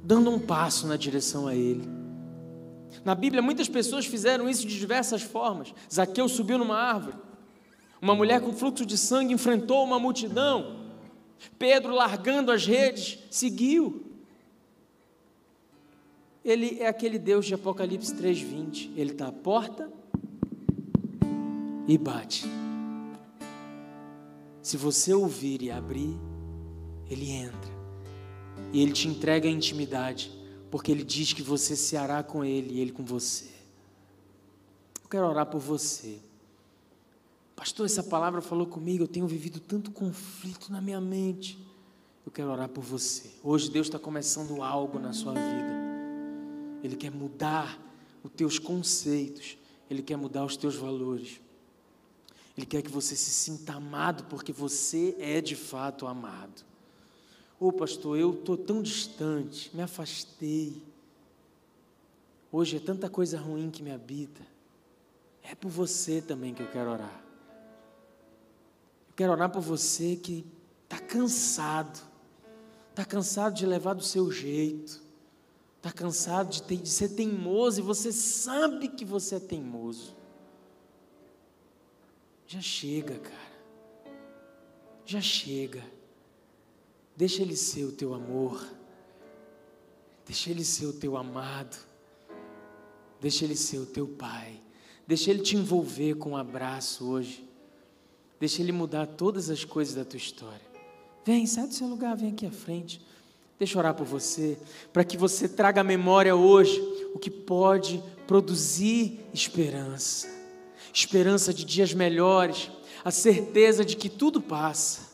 Dando 0.00 0.30
um 0.30 0.38
passo 0.38 0.86
na 0.86 0.96
direção 0.96 1.48
a 1.48 1.56
Ele 1.56 1.82
na 3.04 3.14
Bíblia, 3.14 3.42
muitas 3.42 3.68
pessoas 3.68 4.06
fizeram 4.06 4.48
isso 4.48 4.66
de 4.66 4.78
diversas 4.78 5.22
formas. 5.22 5.74
Zaqueu 5.92 6.28
subiu 6.28 6.58
numa 6.58 6.76
árvore. 6.76 7.16
Uma 8.04 8.14
mulher 8.14 8.38
com 8.42 8.52
fluxo 8.52 8.84
de 8.84 8.98
sangue 8.98 9.32
enfrentou 9.32 9.82
uma 9.82 9.98
multidão. 9.98 10.76
Pedro, 11.58 11.94
largando 11.94 12.52
as 12.52 12.66
redes, 12.66 13.18
seguiu. 13.30 14.04
Ele 16.44 16.80
é 16.80 16.86
aquele 16.86 17.18
Deus 17.18 17.46
de 17.46 17.54
Apocalipse 17.54 18.14
3:20. 18.14 18.92
Ele 18.94 19.12
está 19.12 19.28
à 19.28 19.32
porta 19.32 19.90
e 21.88 21.96
bate. 21.96 22.44
Se 24.60 24.76
você 24.76 25.14
ouvir 25.14 25.62
e 25.62 25.70
abrir, 25.70 26.14
ele 27.08 27.30
entra. 27.30 27.72
E 28.70 28.82
ele 28.82 28.92
te 28.92 29.08
entrega 29.08 29.48
a 29.48 29.50
intimidade 29.50 30.30
porque 30.70 30.92
Ele 30.92 31.04
diz 31.04 31.32
que 31.32 31.42
você 31.42 31.74
se 31.74 31.96
hará 31.96 32.22
com 32.22 32.44
Ele 32.44 32.74
e 32.74 32.80
Ele 32.80 32.92
com 32.92 33.02
você. 33.02 33.48
Eu 35.02 35.08
quero 35.08 35.26
orar 35.26 35.46
por 35.46 35.60
você. 35.60 36.18
Pastor, 37.56 37.86
essa 37.86 38.02
palavra 38.02 38.40
falou 38.40 38.66
comigo, 38.66 39.04
eu 39.04 39.08
tenho 39.08 39.26
vivido 39.26 39.60
tanto 39.60 39.90
conflito 39.90 40.72
na 40.72 40.80
minha 40.80 41.00
mente. 41.00 41.58
Eu 42.26 42.32
quero 42.32 42.50
orar 42.50 42.68
por 42.68 42.82
você. 42.82 43.30
Hoje 43.42 43.70
Deus 43.70 43.86
está 43.86 43.98
começando 43.98 44.62
algo 44.62 44.98
na 44.98 45.12
sua 45.12 45.34
vida. 45.34 45.84
Ele 46.82 46.96
quer 46.96 47.10
mudar 47.10 47.80
os 48.22 48.30
teus 48.32 48.58
conceitos, 48.58 49.56
Ele 49.88 50.02
quer 50.02 50.16
mudar 50.16 50.44
os 50.44 50.56
teus 50.56 50.74
valores. 50.74 51.40
Ele 52.56 52.66
quer 52.66 52.82
que 52.82 52.90
você 52.90 53.14
se 53.14 53.30
sinta 53.30 53.74
amado, 53.74 54.24
porque 54.24 54.52
você 54.52 55.14
é 55.18 55.40
de 55.40 55.56
fato 55.56 56.06
amado. 56.06 56.64
Ô 57.60 57.68
oh, 57.68 57.72
pastor, 57.72 58.18
eu 58.18 58.32
estou 58.32 58.56
tão 58.56 58.82
distante, 58.82 59.70
me 59.74 59.82
afastei. 59.82 60.82
Hoje 62.50 62.76
é 62.76 62.80
tanta 62.80 63.08
coisa 63.08 63.38
ruim 63.38 63.70
que 63.70 63.82
me 63.82 63.90
habita. 63.90 64.42
É 65.42 65.54
por 65.54 65.70
você 65.70 66.20
também 66.20 66.54
que 66.54 66.62
eu 66.62 66.70
quero 66.70 66.90
orar. 66.90 67.23
Quero 69.16 69.32
orar 69.32 69.50
por 69.50 69.62
você 69.62 70.16
que 70.16 70.46
está 70.84 70.98
cansado, 70.98 72.00
está 72.90 73.04
cansado 73.04 73.54
de 73.54 73.66
levar 73.66 73.94
do 73.94 74.02
seu 74.02 74.30
jeito, 74.30 75.04
Está 75.84 75.92
cansado 75.92 76.48
de, 76.48 76.62
ter, 76.62 76.78
de 76.78 76.88
ser 76.88 77.10
teimoso 77.10 77.78
e 77.78 77.82
você 77.82 78.10
sabe 78.10 78.88
que 78.88 79.04
você 79.04 79.34
é 79.34 79.38
teimoso. 79.38 80.16
Já 82.46 82.62
chega, 82.62 83.18
cara. 83.18 84.14
Já 85.04 85.20
chega. 85.20 85.84
Deixa 87.14 87.42
ele 87.42 87.54
ser 87.54 87.84
o 87.84 87.92
teu 87.92 88.14
amor. 88.14 88.66
Deixa 90.24 90.48
ele 90.48 90.64
ser 90.64 90.86
o 90.86 90.94
teu 90.94 91.18
amado. 91.18 91.76
Deixa 93.20 93.44
ele 93.44 93.54
ser 93.54 93.76
o 93.76 93.84
teu 93.84 94.08
pai. 94.08 94.62
Deixa 95.06 95.30
ele 95.30 95.42
te 95.42 95.54
envolver 95.54 96.14
com 96.14 96.30
um 96.30 96.36
abraço 96.38 97.06
hoje. 97.06 97.46
Deixa 98.44 98.60
ele 98.60 98.72
mudar 98.72 99.06
todas 99.06 99.48
as 99.48 99.64
coisas 99.64 99.94
da 99.94 100.04
tua 100.04 100.18
história. 100.18 100.60
Vem, 101.24 101.46
sai 101.46 101.66
do 101.66 101.72
seu 101.72 101.86
lugar, 101.86 102.14
vem 102.14 102.28
aqui 102.28 102.44
à 102.44 102.50
frente. 102.50 103.00
Deixa 103.58 103.74
eu 103.74 103.78
orar 103.78 103.94
por 103.94 104.04
você, 104.04 104.58
para 104.92 105.02
que 105.02 105.16
você 105.16 105.48
traga 105.48 105.80
à 105.80 105.82
memória 105.82 106.36
hoje 106.36 106.78
o 107.14 107.18
que 107.18 107.30
pode 107.30 108.04
produzir 108.26 109.18
esperança. 109.32 110.28
Esperança 110.92 111.54
de 111.54 111.64
dias 111.64 111.94
melhores, 111.94 112.70
a 113.02 113.10
certeza 113.10 113.82
de 113.82 113.96
que 113.96 114.10
tudo 114.10 114.42
passa. 114.42 115.10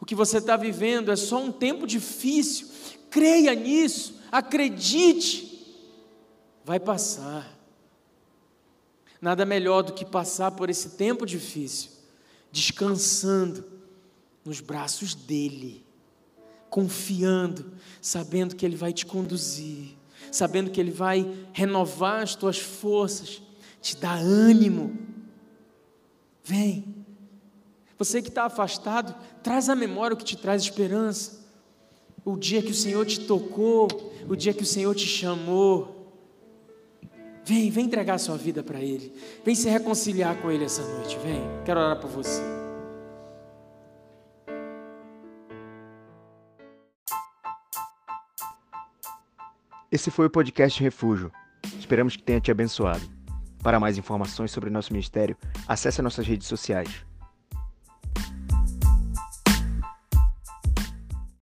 O 0.00 0.06
que 0.06 0.14
você 0.14 0.38
está 0.38 0.56
vivendo 0.56 1.12
é 1.12 1.16
só 1.16 1.42
um 1.42 1.52
tempo 1.52 1.86
difícil. 1.86 2.68
Creia 3.10 3.54
nisso, 3.54 4.18
acredite, 4.32 5.76
vai 6.64 6.80
passar. 6.80 7.54
Nada 9.20 9.44
melhor 9.44 9.82
do 9.82 9.92
que 9.92 10.06
passar 10.06 10.52
por 10.52 10.70
esse 10.70 10.96
tempo 10.96 11.26
difícil, 11.26 11.90
descansando 12.52 13.64
nos 14.44 14.60
braços 14.60 15.14
dEle 15.14 15.82
confiando, 16.72 17.70
sabendo 18.00 18.56
que 18.56 18.64
Ele 18.64 18.76
vai 18.76 18.94
te 18.94 19.04
conduzir, 19.04 19.94
sabendo 20.30 20.70
que 20.70 20.80
Ele 20.80 20.90
vai 20.90 21.30
renovar 21.52 22.22
as 22.22 22.34
tuas 22.34 22.58
forças, 22.58 23.42
te 23.82 23.94
dar 23.94 24.18
ânimo. 24.18 24.96
Vem. 26.42 26.96
Você 27.98 28.22
que 28.22 28.30
está 28.30 28.46
afastado, 28.46 29.14
traz 29.42 29.68
à 29.68 29.76
memória 29.76 30.14
o 30.14 30.16
que 30.16 30.24
te 30.24 30.34
traz 30.34 30.62
esperança. 30.62 31.42
O 32.24 32.38
dia 32.38 32.62
que 32.62 32.70
o 32.70 32.74
Senhor 32.74 33.04
te 33.04 33.20
tocou, 33.20 33.86
o 34.26 34.34
dia 34.34 34.54
que 34.54 34.62
o 34.62 34.66
Senhor 34.66 34.94
te 34.94 35.06
chamou. 35.06 36.01
Vem, 37.44 37.70
vem 37.70 37.86
entregar 37.86 38.18
sua 38.18 38.36
vida 38.36 38.62
para 38.62 38.80
Ele. 38.80 39.12
Vem 39.44 39.54
se 39.54 39.68
reconciliar 39.68 40.36
com 40.40 40.50
Ele 40.50 40.64
essa 40.64 40.82
noite. 40.82 41.18
Vem, 41.18 41.40
quero 41.64 41.80
orar 41.80 42.00
por 42.00 42.08
você. 42.08 42.40
Esse 49.90 50.10
foi 50.10 50.26
o 50.26 50.30
podcast 50.30 50.82
Refúgio. 50.82 51.30
Esperamos 51.78 52.16
que 52.16 52.22
tenha 52.22 52.40
te 52.40 52.50
abençoado. 52.50 53.02
Para 53.62 53.78
mais 53.78 53.98
informações 53.98 54.50
sobre 54.50 54.70
nosso 54.70 54.92
ministério, 54.92 55.36
acesse 55.68 56.00
nossas 56.00 56.26
redes 56.26 56.46
sociais 56.46 57.04